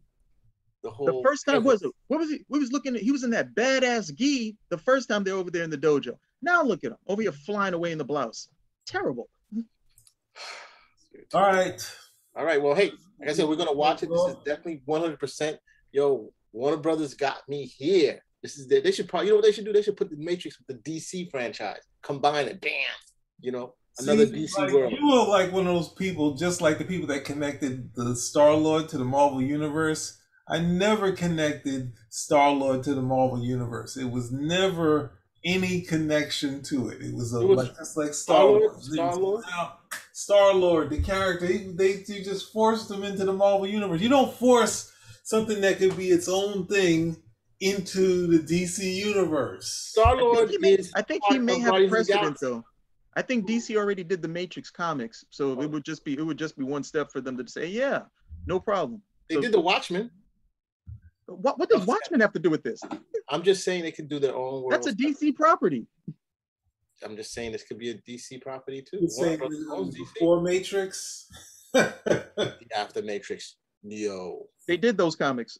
the 0.83 0.91
whole. 0.91 1.07
The 1.07 1.23
first 1.23 1.47
time 1.47 1.65
was 1.65 1.83
it? 1.83 1.91
What 2.09 2.21
was 2.21 2.31
he? 2.31 2.45
We 2.49 2.59
was 2.59 2.73
looking 2.73 2.95
at. 2.97 3.03
He 3.03 3.13
was 3.13 3.25
in 3.25 3.31
that 3.31 3.55
badass 3.55 4.15
gi 4.15 4.57
the 4.69 4.79
first 4.79 5.09
time 5.09 5.25
they're 5.25 5.35
over 5.35 5.51
there 5.51 5.65
in 5.65 5.71
the 5.71 5.79
dojo. 5.79 6.13
Now 6.43 6.63
look 6.63 6.85
at 6.85 6.93
him 6.93 6.99
over 7.07 7.23
here 7.23 7.33
flying 7.33 7.75
away 7.75 7.93
in 7.93 7.99
the 7.99 8.05
blouse. 8.05 8.49
Terrible. 8.87 9.29
All 11.35 11.41
right. 11.41 11.81
All 12.37 12.45
right. 12.45 12.63
Well, 12.63 12.75
hey, 12.75 12.93
like 13.19 13.31
I 13.31 13.33
said, 13.33 13.49
we're 13.49 13.57
gonna 13.57 13.73
watch 13.73 14.03
it. 14.03 14.11
This 14.11 14.21
is 14.29 14.37
definitely 14.45 14.83
100. 14.85 15.19
percent 15.19 15.59
Yo, 15.93 16.33
Warner 16.53 16.77
Brothers 16.77 17.15
got 17.15 17.49
me 17.49 17.65
here. 17.65 18.23
This 18.43 18.59
is 18.59 18.69
the, 18.69 18.81
they 18.81 18.93
should 18.93 19.09
probably 19.09 19.29
you 19.29 19.33
know 19.33 19.37
what 19.37 19.45
they 19.45 19.53
should 19.53 19.65
do? 19.65 19.73
They 19.73 19.83
should 19.83 19.97
put 19.97 20.11
the 20.11 20.17
Matrix 20.17 20.59
with 20.59 20.67
the 20.85 20.91
DC 20.91 21.31
franchise, 21.31 21.81
combine 22.03 22.47
it, 22.49 22.61
bam, 22.61 22.71
you 23.41 23.51
know, 23.51 23.75
another 23.99 24.27
See, 24.27 24.45
DC 24.45 24.59
like, 24.59 24.73
world. 24.73 24.93
You 24.93 25.07
were 25.07 25.27
like 25.27 25.53
one 25.53 25.67
of 25.67 25.75
those 25.75 25.93
people, 25.93 26.35
just 26.35 26.61
like 26.61 26.79
the 26.79 26.85
people 26.85 27.07
that 27.09 27.25
connected 27.25 27.95
the 27.95 28.15
Star 28.17 28.55
Lord 28.55 28.89
to 28.91 28.99
the 28.99 29.05
Marvel 29.05 29.43
Universe. 29.43 30.19
I 30.49 30.59
never 30.61 31.13
connected 31.13 31.93
Star 32.09 32.51
Lord 32.53 32.83
to 32.85 32.95
the 32.95 33.03
Marvel 33.03 33.43
Universe. 33.43 33.97
It 33.97 34.11
was 34.11 34.31
never 34.31 35.19
any 35.45 35.81
connection 35.81 36.63
to 36.65 36.89
it. 36.89 37.01
It 37.01 37.15
was, 37.15 37.35
a, 37.35 37.41
It 37.41 37.47
was 37.47 37.57
like 37.59 37.77
just 37.77 37.97
like 37.97 38.15
Star 38.15 38.37
Star-Lord, 38.37 38.63
Wars. 38.63 38.93
Star-Lord? 38.93 39.45
Star 40.13 40.55
Lord, 40.55 40.91
the 40.91 41.03
character, 41.03 41.47
he, 41.47 41.59
they 41.75 42.03
you 42.09 42.25
just 42.25 42.53
forced 42.53 42.91
him 42.91 43.05
into 43.05 43.25
the 43.25 43.33
Marvel 43.33 43.67
Universe. 43.67 44.01
You 44.01 44.09
don't 44.09 44.33
force 44.33 44.93
something 45.25 45.61
that 45.61 45.79
could 45.79 45.97
be 45.97 46.09
its 46.09 46.29
own 46.29 46.67
thing 46.67 47.17
into 47.61 48.27
the 48.27 48.39
DC 48.39 48.83
universe. 48.83 49.71
Star 49.91 50.15
I 50.15 50.17
think 50.17 50.35
Lord 50.35 50.51
he 50.51 50.59
may, 50.59 50.79
I 50.95 51.03
think 51.03 51.23
he 51.29 51.39
may 51.39 51.59
have 51.59 51.71
Guardians 51.71 51.85
of 51.85 51.91
precedent 51.91 52.41
though. 52.41 52.65
I 53.17 53.23
think 53.23 53.47
DC 53.49 53.77
already 53.77 54.05
did 54.05 54.21
the 54.23 54.29
Matrix 54.29 54.71
comics, 54.71 55.25
so 55.31 55.59
Oh. 55.59 55.63
it 55.63 55.71
would 55.71 55.85
just 55.85 56.05
be 56.05 56.13
it 56.15 56.23
would 56.23 56.39
just 56.39 56.57
be 56.57 56.65
one 56.65 56.85
step 56.85 57.11
for 57.11 57.21
them 57.21 57.37
to 57.39 57.49
say, 57.49 57.67
yeah, 57.67 58.03
no 58.47 58.61
problem. 58.61 59.03
They 59.29 59.37
So- 59.37 59.41
did 59.41 59.53
the 59.53 59.61
Watchmen. 59.61 60.11
What 61.27 61.59
what 61.59 61.69
does 61.69 61.85
Watchmen 61.87 62.21
have 62.21 62.33
to 62.35 62.39
do 62.39 62.51
with 62.51 62.63
this? 62.63 62.81
I'm 63.29 63.43
just 63.43 63.65
saying 63.65 63.83
they 63.83 63.91
could 63.91 64.09
do 64.09 64.19
their 64.21 64.35
own 64.37 64.63
world. 64.63 64.73
That's 64.73 64.87
a 64.87 64.93
DC 64.95 65.33
property. 65.35 65.87
I'm 67.03 67.17
just 67.17 67.33
saying 67.33 67.53
this 67.53 67.65
could 67.65 67.79
be 67.79 67.91
a 67.91 67.95
DC 67.95 68.41
property 68.41 68.81
too. 68.83 68.99
You 69.03 69.09
saying 69.09 69.41
Warner 69.41 69.57
Bros. 69.57 69.69
owns 69.79 69.95
it 69.97 70.01
was 70.01 70.09
DC. 70.11 70.15
before 70.15 70.41
Matrix? 70.43 71.29
The 71.73 72.59
After 72.77 73.03
Matrix. 73.03 73.57
Yo. 73.83 74.49
They 74.69 74.77
did 74.77 74.97
those 74.97 75.17
comics. 75.17 75.59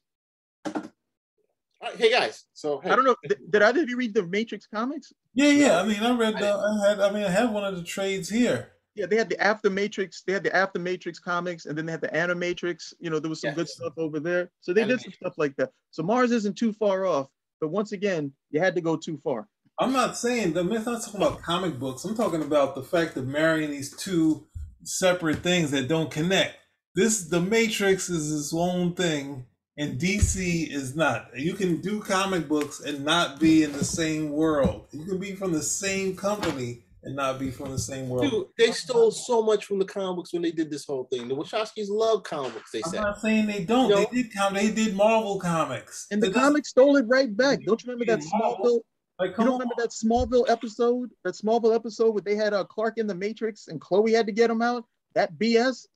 All 1.97 2.03
right, 2.03 2.13
hey 2.13 2.27
guys. 2.27 2.45
So 2.53 2.81
hey, 2.81 2.91
I 2.91 2.97
don't 2.97 3.05
know. 3.05 3.17
Did, 3.27 3.39
did 3.51 3.63
either 3.63 3.83
of 3.83 3.89
you 3.89 3.97
read 3.97 4.15
the 4.15 4.27
Matrix 4.27 4.67
comics? 4.67 5.13
yeah, 5.35 5.51
yeah. 5.51 5.81
I 5.81 5.87
mean, 5.87 6.03
I 6.03 6.15
read 6.17 6.39
the. 6.39 6.53
I 6.53 6.89
had. 6.89 7.01
I 7.01 7.11
mean, 7.11 7.25
I 7.25 7.31
have 7.31 7.53
one 7.53 7.65
of 7.65 7.77
the 7.77 7.83
trades 7.83 8.29
here. 8.29 8.73
Yeah, 8.95 9.07
they 9.07 9.17
had 9.17 9.29
the 9.29 9.41
After 9.41 9.71
Matrix. 9.71 10.23
They 10.27 10.33
had 10.33 10.43
the 10.43 10.55
After 10.55 10.79
Matrix 10.79 11.19
comics, 11.19 11.67
and 11.67 11.77
then 11.77 11.87
they 11.87 11.93
had 11.93 12.01
the 12.01 12.09
Animatrix. 12.09 12.95
You 12.99 13.11
know, 13.11 13.19
there 13.19 13.29
was 13.29 13.41
some 13.41 13.55
good 13.55 13.69
stuff 13.69 13.93
over 13.99 14.21
there. 14.21 14.51
So 14.61 14.73
they 14.73 14.85
did 14.85 15.01
some 15.01 15.13
stuff 15.13 15.35
like 15.39 15.57
that. 15.57 15.71
So 15.91 16.03
Mars 16.03 16.33
isn't 16.33 16.57
too 16.57 16.73
far 16.73 17.07
off. 17.07 17.29
But 17.61 17.69
once 17.69 17.93
again, 17.93 18.33
you 18.51 18.61
had 18.61 18.75
to 18.75 18.81
go 18.81 18.97
too 18.97 19.19
far. 19.25 19.49
I'm 19.79 19.93
not 19.93 20.17
saying. 20.17 20.57
I'm 20.57 20.69
not 20.69 20.85
talking 20.85 21.17
about 21.17 21.43
comic 21.43 21.79
books. 21.79 22.05
I'm 22.05 22.15
talking 22.15 22.43
about 22.43 22.75
the 22.75 22.83
fact 22.83 23.17
of 23.17 23.27
marrying 23.27 23.71
these 23.71 23.95
two 23.95 24.47
separate 24.83 25.39
things 25.43 25.71
that 25.71 25.89
don't 25.89 26.11
connect. 26.11 26.57
This, 26.95 27.29
the 27.29 27.41
Matrix, 27.41 28.09
is 28.09 28.33
its 28.33 28.55
own 28.55 28.95
thing, 28.95 29.45
and 29.79 30.01
DC 30.01 30.69
is 30.71 30.97
not. 30.97 31.31
You 31.39 31.55
can 31.55 31.81
do 31.81 32.01
comic 32.01 32.49
books 32.49 32.81
and 32.81 33.05
not 33.05 33.39
be 33.41 33.63
in 33.63 33.73
the 33.73 33.85
same 33.85 34.31
world. 34.31 34.87
You 34.93 35.05
can 35.05 35.19
be 35.19 35.35
from 35.35 35.53
the 35.53 35.63
same 35.63 36.17
company 36.17 36.83
and 37.05 37.15
not 37.15 37.39
be 37.39 37.51
from 37.53 37.71
the 37.71 37.79
same 37.79 38.09
world. 38.09 38.31
dude, 38.31 38.47
they 38.59 38.73
stole 38.73 39.11
so 39.13 39.41
much 39.43 39.65
from 39.67 39.79
the 39.79 39.85
comics 39.85 40.33
when 40.33 40.43
they 40.43 40.51
did 40.51 40.71
this 40.71 40.85
whole 40.87 41.05
thing. 41.05 41.29
The 41.29 41.37
Wachowskis 41.37 41.89
love 41.89 42.25
comics. 42.25 42.55
books. 42.55 42.71
They 42.73 42.83
I'm 42.85 42.91
said. 42.91 43.01
not 43.03 43.21
saying 43.21 43.47
they 43.47 43.65
don't. 43.65 43.89
You 43.91 43.97
They 43.97 44.23
did 44.23 44.35
com- 44.35 44.55
They 44.55 44.71
did 44.73 44.97
Marvel 44.97 45.39
comics. 45.39 46.07
And 46.11 46.21
the 46.23 46.27
It 46.27 46.31
doesn't- 46.31 46.43
comics 46.49 46.71
stole 46.71 46.97
it 46.97 47.05
right 47.07 47.35
back. 47.37 47.61
Don't 47.65 47.81
you 47.85 47.93
remember 47.93 48.13
that 48.13 48.25
Smallville? 48.25 48.81
Like, 49.21 49.31
You 49.31 49.37
don't 49.37 49.49
on. 49.49 49.53
remember 49.61 49.75
that 49.79 49.91
Smallville 49.91 50.49
episode? 50.51 51.11
That 51.25 51.35
Smallville 51.35 51.75
episode 51.75 52.11
where 52.13 52.23
they 52.23 52.35
had 52.35 52.53
uh, 52.53 52.65
Clark 52.65 52.99
in 52.99 53.07
the 53.07 53.15
Matrix 53.15 53.69
and 53.69 53.81
Chloe 53.81 54.13
had 54.13 54.27
to 54.27 54.33
get 54.33 54.51
him 54.51 54.61
out? 54.61 54.85
That 55.15 55.39
BS? 55.39 55.87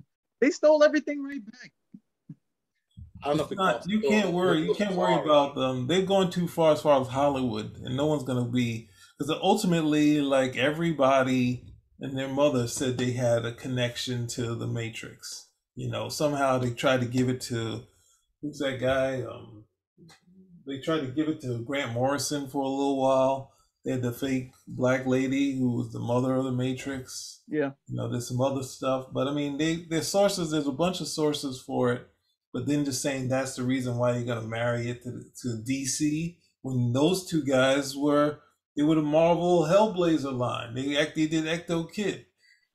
They 0.40 0.50
stole 0.50 0.84
everything 0.84 1.22
right 1.24 1.44
back. 1.44 1.72
I 3.22 3.28
don't 3.28 3.36
know 3.36 3.44
if 3.44 3.52
It's 3.52 3.58
not, 3.58 3.86
you 3.86 4.00
can't 4.00 4.32
worry. 4.32 4.62
You 4.62 4.74
can't 4.74 4.94
worry 4.94 5.14
about 5.14 5.54
them. 5.54 5.86
They've 5.86 6.06
gone 6.06 6.30
too 6.30 6.48
far 6.48 6.72
as 6.72 6.80
far 6.80 7.00
as 7.00 7.08
Hollywood, 7.08 7.78
and 7.84 7.96
no 7.96 8.06
one's 8.06 8.24
gonna 8.24 8.48
be 8.48 8.88
because 9.18 9.36
ultimately, 9.42 10.20
like 10.20 10.56
everybody 10.56 11.64
and 12.00 12.16
their 12.16 12.28
mother 12.28 12.66
said, 12.66 12.96
they 12.96 13.12
had 13.12 13.44
a 13.44 13.52
connection 13.52 14.26
to 14.28 14.54
the 14.54 14.66
Matrix. 14.66 15.48
You 15.74 15.90
know, 15.90 16.08
somehow 16.08 16.58
they 16.58 16.70
tried 16.70 17.00
to 17.00 17.06
give 17.06 17.28
it 17.28 17.40
to 17.42 17.82
who's 18.40 18.58
that 18.58 18.80
guy? 18.80 19.22
Um, 19.22 19.64
they 20.66 20.78
tried 20.80 21.00
to 21.00 21.06
give 21.08 21.28
it 21.28 21.40
to 21.42 21.58
Grant 21.64 21.92
Morrison 21.92 22.48
for 22.48 22.62
a 22.62 22.68
little 22.68 23.00
while. 23.00 23.52
They 23.84 23.92
had 23.92 24.02
the 24.02 24.12
fake 24.12 24.52
black 24.68 25.06
lady 25.06 25.58
who 25.58 25.76
was 25.76 25.92
the 25.92 25.98
mother 26.00 26.34
of 26.34 26.44
the 26.44 26.52
Matrix 26.52 27.42
Yeah. 27.48 27.70
you 27.88 27.96
know 27.96 28.08
there's 28.10 28.28
some 28.28 28.40
other 28.40 28.62
stuff 28.62 29.06
but 29.10 29.26
i 29.26 29.32
mean 29.32 29.56
they 29.56 29.76
there's 29.88 30.06
sources 30.06 30.50
there's 30.50 30.66
a 30.66 30.72
bunch 30.72 31.00
of 31.00 31.08
sources 31.08 31.60
for 31.60 31.90
it 31.92 32.06
but 32.52 32.66
then 32.66 32.84
just 32.84 33.02
saying 33.02 33.28
that's 33.28 33.54
the 33.56 33.62
reason 33.62 33.96
why 33.96 34.16
you're 34.16 34.24
going 34.24 34.42
to 34.42 34.48
marry 34.48 34.88
it 34.90 35.02
to, 35.02 35.22
to 35.40 35.62
dc 35.68 36.36
when 36.62 36.92
those 36.92 37.26
two 37.28 37.42
guys 37.44 37.96
were 37.96 38.38
they 38.76 38.82
were 38.82 38.94
the 38.96 39.02
marvel 39.02 39.64
hellblazer 39.64 40.32
line 40.36 40.74
they 40.74 40.96
actually 40.96 41.26
did 41.26 41.44
Ectokid 41.44 42.24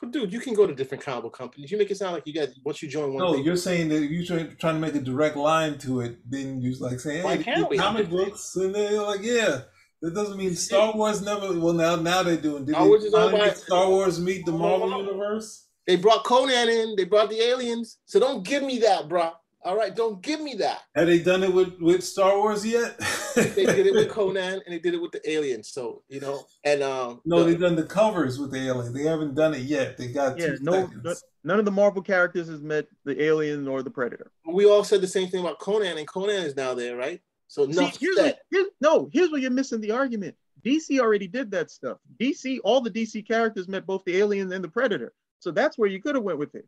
But 0.01 0.11
dude, 0.11 0.33
you 0.33 0.39
can 0.39 0.53
go 0.53 0.67
to 0.67 0.75
different 0.75 1.03
comic 1.03 1.23
book 1.23 1.37
companies. 1.37 1.71
You 1.71 1.77
make 1.77 1.89
it 1.89 1.97
sound 1.97 2.13
like 2.13 2.27
you 2.27 2.33
guys 2.33 2.53
once 2.63 2.81
you 2.83 2.89
join 2.89 3.13
one 3.13 3.23
no 3.23 3.33
thing. 3.33 3.43
you're 3.45 3.55
saying 3.55 3.89
that 3.89 4.01
you're 4.05 4.25
try, 4.25 4.43
trying 4.59 4.75
to 4.75 4.79
make 4.81 4.95
a 4.95 4.99
direct 4.99 5.35
line 5.37 5.77
to 5.79 6.01
it 6.01 6.19
then 6.29 6.61
you're 6.61 6.77
like 6.79 6.99
saying 6.99 7.25
hey 7.25 7.41
can't 7.43 7.69
we? 7.69 7.77
comic 7.77 8.09
books 8.09 8.55
and 8.57 8.75
they're 8.75 9.01
like 9.01 9.21
yeah 9.23 9.61
that 10.01 10.13
doesn't 10.13 10.37
mean 10.37 10.53
Star 10.55 10.93
Wars 10.93 11.21
never. 11.23 11.57
Well, 11.59 11.73
now 11.73 11.95
now 11.95 12.21
they're 12.21 12.37
doing. 12.37 12.65
Did 12.65 12.75
Star 12.75 12.83
they 12.83 12.89
Wars 12.89 13.03
is 13.05 13.13
owned 13.13 13.31
finally 13.31 13.49
by- 13.49 13.55
Star 13.55 13.89
Wars 13.89 14.19
meet 14.19 14.45
the 14.45 14.51
oh, 14.51 14.57
Marvel 14.57 14.89
Marvel. 14.89 15.05
universe? 15.05 15.67
They 15.87 15.95
brought 15.95 16.23
Conan 16.25 16.69
in. 16.69 16.95
They 16.95 17.05
brought 17.05 17.29
the 17.29 17.41
aliens. 17.41 17.97
So 18.05 18.19
don't 18.19 18.43
give 18.45 18.61
me 18.61 18.79
that, 18.79 19.07
bro. 19.07 19.31
All 19.65 19.75
right, 19.75 19.95
don't 19.95 20.21
give 20.21 20.39
me 20.41 20.53
that. 20.55 20.81
Have 20.95 21.07
they 21.07 21.19
done 21.23 21.43
it 21.43 21.51
with 21.51 21.79
with 21.81 22.03
Star 22.03 22.37
Wars 22.37 22.63
yet? 22.65 22.97
They 23.35 23.65
did 23.65 23.87
it 23.87 23.93
with 23.95 24.09
Conan 24.17 24.61
and 24.63 24.73
they 24.73 24.77
did 24.79 24.93
it 24.93 25.01
with 25.01 25.11
the 25.11 25.27
aliens. 25.29 25.69
So 25.69 26.03
you 26.07 26.19
know, 26.19 26.45
and 26.63 26.83
um, 26.83 27.21
No, 27.25 27.39
the- 27.39 27.45
they've 27.51 27.59
done 27.59 27.75
the 27.75 27.83
covers 27.83 28.37
with 28.39 28.51
the 28.51 28.59
aliens. 28.67 28.93
They 28.93 29.03
haven't 29.03 29.33
done 29.33 29.55
it 29.55 29.61
yet. 29.63 29.97
They 29.97 30.09
got 30.09 30.37
Yeah. 30.37 30.49
two 30.49 30.57
No, 30.61 30.71
seconds. 30.73 31.01
no- 31.03 31.15
none 31.43 31.59
of 31.59 31.65
the 31.65 31.71
Marvel 31.71 32.03
characters 32.03 32.47
has 32.47 32.61
met 32.61 32.87
the 33.05 33.19
alien 33.23 33.67
or 33.67 33.81
the 33.81 33.89
predator. 33.89 34.31
we 34.47 34.65
all 34.65 34.83
said 34.83 35.01
the 35.01 35.07
same 35.07 35.29
thing 35.29 35.39
about 35.41 35.57
Conan, 35.59 35.97
and 35.97 36.07
Conan 36.07 36.43
is 36.45 36.55
now 36.55 36.75
there, 36.75 36.95
right? 36.95 37.19
So 37.47 37.65
See, 37.65 37.71
enough 37.79 37.97
here's 37.99 38.17
what, 38.17 38.39
here's, 38.51 38.67
no, 38.81 39.09
here's 39.11 39.31
where 39.31 39.39
you're 39.41 39.51
missing 39.51 39.81
the 39.81 39.91
argument. 39.91 40.35
DC 40.63 40.99
already 40.99 41.27
did 41.27 41.49
that 41.51 41.69
stuff. 41.71 41.97
DC, 42.19 42.59
all 42.63 42.81
the 42.81 42.89
DC 42.91 43.27
characters 43.27 43.67
met 43.67 43.85
both 43.85 44.03
the 44.05 44.17
alien 44.17 44.51
and 44.53 44.63
the 44.63 44.67
predator. 44.69 45.13
So 45.39 45.51
that's 45.51 45.77
where 45.77 45.89
you 45.89 46.01
could 46.01 46.15
have 46.15 46.23
went 46.23 46.39
with 46.39 46.53
it. 46.55 46.67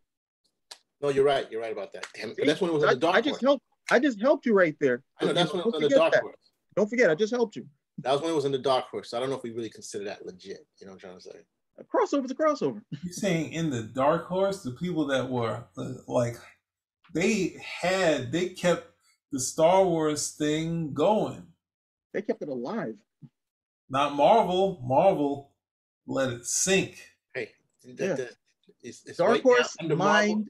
No, 1.01 1.09
you're 1.09 1.25
right. 1.25 1.49
You're 1.51 1.61
right 1.61 1.71
about 1.71 1.93
that. 1.93 2.07
Damn 2.15 2.31
it. 2.31 2.37
But 2.37 2.47
that's 2.47 2.61
when 2.61 2.71
it 2.71 2.73
was 2.73 2.83
I, 2.83 2.87
in 2.89 2.93
the 2.95 2.99
dark. 2.99 3.15
I 3.15 3.21
just 3.21 3.29
Horse. 3.39 3.41
helped. 3.43 3.63
I 3.91 3.99
just 3.99 4.19
helped 4.21 4.45
you 4.45 4.53
right 4.53 4.75
there. 4.79 5.03
I 5.21 5.25
know 5.25 5.33
that's 5.33 5.53
when 5.53 5.61
it 5.61 5.65
was 5.65 5.73
Don't 5.73 5.83
in 5.83 5.89
the 5.89 5.89
forget 5.89 5.97
dark 5.99 6.13
that. 6.13 6.21
horse. 6.23 6.35
Don't 6.75 6.89
forget, 6.89 7.09
I 7.09 7.15
just 7.15 7.33
helped 7.33 7.55
you. 7.55 7.65
That 7.99 8.11
was 8.11 8.21
when 8.21 8.31
it 8.31 8.35
was 8.35 8.45
in 8.45 8.51
the 8.51 8.57
dark 8.57 8.85
horse. 8.89 9.09
So 9.11 9.17
I 9.17 9.19
don't 9.19 9.29
know 9.29 9.35
if 9.37 9.43
we 9.43 9.51
really 9.51 9.69
consider 9.69 10.03
that 10.05 10.25
legit. 10.25 10.65
You 10.79 10.87
know 10.87 10.93
what 10.93 11.03
I'm 11.03 11.09
trying 11.09 11.15
to 11.15 11.21
say? 11.21 11.39
A 11.79 11.83
crossover's 11.83 12.31
a 12.31 12.35
crossover. 12.35 12.81
You're 13.03 13.13
saying 13.13 13.53
in 13.53 13.69
the 13.69 13.83
Dark 13.83 14.25
Horse, 14.25 14.63
the 14.63 14.71
people 14.71 15.05
that 15.07 15.29
were 15.29 15.63
uh, 15.77 15.89
like, 16.07 16.35
they 17.13 17.55
had, 17.63 18.31
they 18.31 18.49
kept 18.49 18.87
the 19.31 19.39
Star 19.39 19.85
Wars 19.85 20.31
thing 20.31 20.93
going. 20.95 21.43
They 22.13 22.23
kept 22.23 22.41
it 22.41 22.49
alive. 22.49 22.95
Not 23.89 24.15
Marvel. 24.15 24.81
Marvel 24.83 25.51
let 26.07 26.31
it 26.31 26.45
sink. 26.47 26.99
Hey, 27.33 27.51
that, 27.85 27.99
Yeah. 28.07 28.13
that- 28.15 28.35
it's, 28.81 29.03
it's 29.05 29.17
Dark 29.17 29.31
right 29.31 29.45
now 29.45 29.51
Horse 29.51 29.75
under 29.79 29.95
Marvel. 29.95 30.27
mined 30.35 30.47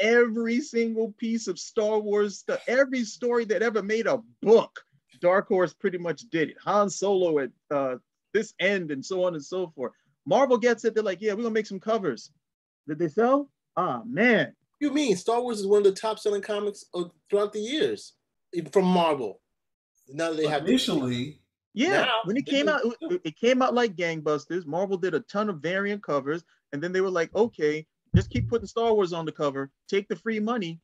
every 0.00 0.60
single 0.60 1.12
piece 1.18 1.46
of 1.46 1.58
Star 1.58 1.98
Wars 1.98 2.38
stuff, 2.38 2.60
every 2.66 3.04
story 3.04 3.44
that 3.46 3.62
ever 3.62 3.82
made 3.82 4.06
a 4.06 4.20
book. 4.42 4.80
Dark 5.20 5.48
Horse 5.48 5.74
pretty 5.74 5.98
much 5.98 6.22
did 6.30 6.50
it. 6.50 6.56
Han 6.64 6.88
Solo 6.88 7.40
at 7.40 7.50
uh, 7.70 7.96
this 8.32 8.54
end 8.58 8.90
and 8.90 9.04
so 9.04 9.24
on 9.24 9.34
and 9.34 9.44
so 9.44 9.68
forth. 9.68 9.92
Marvel 10.24 10.56
gets 10.56 10.84
it. 10.84 10.94
They're 10.94 11.04
like, 11.04 11.20
yeah, 11.20 11.32
we're 11.32 11.42
gonna 11.42 11.50
make 11.50 11.66
some 11.66 11.80
covers. 11.80 12.30
Did 12.88 12.98
they 12.98 13.08
sell? 13.08 13.50
Ah 13.76 14.02
man, 14.06 14.54
You 14.80 14.92
mean 14.92 15.16
Star 15.16 15.42
Wars 15.42 15.60
is 15.60 15.66
one 15.66 15.78
of 15.78 15.84
the 15.84 15.92
top 15.92 16.18
selling 16.18 16.42
comics 16.42 16.86
of- 16.94 17.12
throughout 17.28 17.52
the 17.52 17.60
years 17.60 18.14
from 18.72 18.86
Marvel? 18.86 19.40
Now 20.08 20.30
that 20.30 20.38
they 20.38 20.46
have 20.46 20.66
Initially, 20.66 21.40
yeah. 21.74 22.02
Now, 22.02 22.18
when 22.24 22.36
it 22.36 22.46
came 22.46 22.68
out, 22.68 22.80
it, 23.02 23.20
it 23.24 23.36
came 23.36 23.62
out 23.62 23.74
like 23.74 23.94
gangbusters. 23.94 24.66
Marvel 24.66 24.96
did 24.96 25.14
a 25.14 25.20
ton 25.20 25.48
of 25.48 25.60
variant 25.60 26.02
covers, 26.02 26.42
and 26.72 26.82
then 26.82 26.92
they 26.92 27.00
were 27.00 27.10
like, 27.10 27.34
okay, 27.34 27.86
just 28.14 28.30
keep 28.30 28.48
putting 28.48 28.66
Star 28.66 28.92
Wars 28.94 29.12
on 29.12 29.24
the 29.24 29.32
cover. 29.32 29.70
Take 29.88 30.08
the 30.08 30.16
free 30.16 30.40
money. 30.40 30.80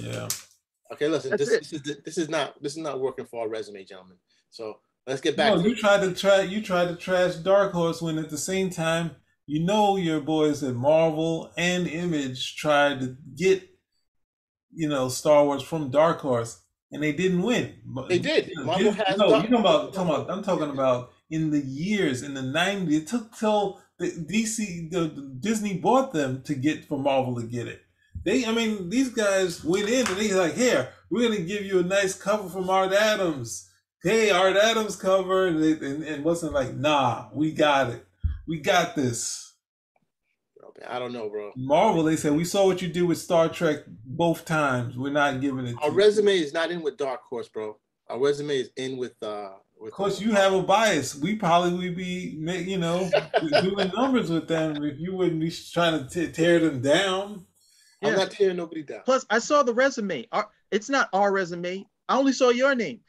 yeah. 0.00 0.28
Okay, 0.92 1.08
listen, 1.08 1.30
That's 1.30 1.46
this, 1.48 1.70
this 1.70 1.72
is 1.72 1.96
this 2.04 2.18
is 2.18 2.28
not 2.28 2.62
this 2.62 2.72
is 2.72 2.78
not 2.78 3.00
working 3.00 3.24
for 3.26 3.42
our 3.42 3.48
resume, 3.48 3.84
gentlemen. 3.84 4.16
So 4.50 4.78
let's 5.06 5.20
get 5.20 5.36
back 5.36 5.54
No, 5.54 5.62
to 5.62 5.68
you 5.68 5.74
tried 5.74 6.00
to 6.02 6.14
try. 6.14 6.42
You 6.42 6.62
tried 6.62 6.88
to 6.88 6.96
trash 6.96 7.36
Dark 7.36 7.72
Horse 7.72 8.00
when 8.02 8.18
at 8.18 8.30
the 8.30 8.38
same 8.38 8.70
time 8.70 9.12
you 9.46 9.64
know 9.64 9.96
your 9.96 10.20
boys 10.20 10.62
at 10.62 10.74
Marvel 10.74 11.52
and 11.56 11.86
Image 11.86 12.56
tried 12.56 13.00
to 13.00 13.16
get 13.34 13.62
you 14.72 14.88
know 14.88 15.08
Star 15.08 15.44
Wars 15.44 15.62
from 15.62 15.90
Dark 15.90 16.20
Horse 16.20 16.60
and 16.92 17.02
they 17.02 17.12
didn't 17.12 17.42
win. 17.42 17.74
But- 17.84 18.08
They 18.08 18.18
did. 18.18 18.52
Marvel 18.56 18.92
has 18.92 19.16
no. 19.16 19.30
Dark- 19.30 19.44
You 19.44 19.50
talking 19.50 19.54
about, 19.60 19.94
talking 19.94 20.14
about? 20.14 20.30
I'm 20.30 20.42
talking 20.44 20.70
about 20.70 21.10
in 21.30 21.50
the 21.50 21.60
years 21.60 22.22
in 22.22 22.34
the 22.34 22.40
'90s. 22.42 22.92
It 22.92 23.06
took 23.08 23.36
till 23.36 23.80
the 23.80 23.83
DC, 24.00 24.90
the, 24.90 25.00
the 25.00 25.36
Disney 25.40 25.78
bought 25.78 26.12
them 26.12 26.42
to 26.42 26.54
get 26.54 26.84
for 26.84 26.98
Marvel 26.98 27.36
to 27.36 27.46
get 27.46 27.68
it. 27.68 27.82
They, 28.24 28.44
I 28.44 28.52
mean, 28.52 28.88
these 28.90 29.10
guys 29.10 29.62
went 29.62 29.88
in 29.88 30.06
and 30.06 30.16
they 30.16 30.32
like, 30.32 30.54
here, 30.54 30.88
we're 31.10 31.28
gonna 31.28 31.42
give 31.42 31.64
you 31.64 31.80
a 31.80 31.82
nice 31.82 32.14
cover 32.14 32.48
from 32.48 32.70
Art 32.70 32.92
Adams 32.92 33.70
hey, 34.04 34.30
Art 34.30 34.56
Adams 34.56 34.94
cover, 34.94 35.46
and, 35.46 35.62
they, 35.62 35.72
and, 35.72 36.04
and 36.04 36.24
wasn't 36.24 36.52
like, 36.52 36.74
nah, 36.74 37.28
we 37.32 37.50
got 37.50 37.90
it, 37.90 38.06
we 38.46 38.60
got 38.60 38.94
this. 38.94 39.40
I 40.86 40.98
don't 40.98 41.12
know, 41.12 41.30
bro. 41.30 41.52
Marvel, 41.56 42.02
they 42.02 42.16
said 42.16 42.32
we 42.32 42.44
saw 42.44 42.66
what 42.66 42.82
you 42.82 42.88
did 42.88 43.04
with 43.04 43.16
Star 43.16 43.48
Trek 43.48 43.84
both 43.86 44.44
times. 44.44 44.98
We're 44.98 45.12
not 45.12 45.40
giving 45.40 45.66
it. 45.66 45.76
Our 45.80 45.90
resume 45.90 46.36
is 46.36 46.52
not 46.52 46.70
in 46.70 46.82
with 46.82 46.98
Dark 46.98 47.22
Horse, 47.22 47.48
bro. 47.48 47.78
Our 48.10 48.18
resume 48.20 48.58
is 48.58 48.70
in 48.76 48.98
with 48.98 49.14
uh 49.22 49.50
Of 49.84 49.92
course, 49.92 50.20
you 50.20 50.32
have 50.32 50.54
a 50.54 50.62
bias. 50.62 51.14
We 51.14 51.36
probably 51.36 51.88
would 51.88 51.96
be, 51.96 52.38
you 52.64 52.78
know, 52.78 53.10
doing 53.62 53.92
numbers 53.94 54.30
with 54.30 54.48
them 54.48 54.82
if 54.82 54.98
you 54.98 55.14
wouldn't 55.14 55.40
be 55.40 55.50
trying 55.50 56.06
to 56.06 56.08
t- 56.08 56.32
tear 56.32 56.58
them 56.58 56.80
down. 56.80 57.44
I'm 58.02 58.16
not 58.16 58.30
tearing 58.30 58.56
nobody 58.56 58.82
down. 58.82 59.02
Plus, 59.04 59.24
I 59.30 59.38
saw 59.38 59.62
the 59.62 59.74
resume. 59.74 60.26
Our, 60.32 60.48
it's 60.70 60.88
not 60.88 61.08
our 61.12 61.32
resume. 61.32 61.86
I 62.08 62.18
only 62.18 62.32
saw 62.32 62.50
your 62.50 62.74
name. 62.74 63.00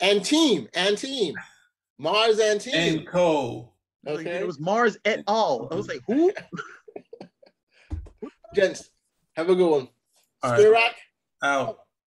And 0.00 0.24
team, 0.24 0.68
and 0.74 0.96
team. 0.96 1.34
Mars 1.98 2.38
and 2.38 2.60
team. 2.60 2.74
And 2.74 3.06
Co. 3.06 3.72
Okay. 4.06 4.36
It 4.36 4.46
was 4.46 4.60
Mars 4.60 4.96
et 5.04 5.24
al. 5.26 5.68
I 5.70 5.74
was 5.74 5.88
like, 5.88 6.02
who? 6.06 6.32
Gents, 8.54 8.90
have 9.34 9.50
a 9.50 9.54
good 9.54 9.70
one. 9.70 9.88
All 10.42 10.50
right. 10.52 10.60
Spinner 10.60 10.72
Rack. 10.72 10.96
Out. 11.42 11.78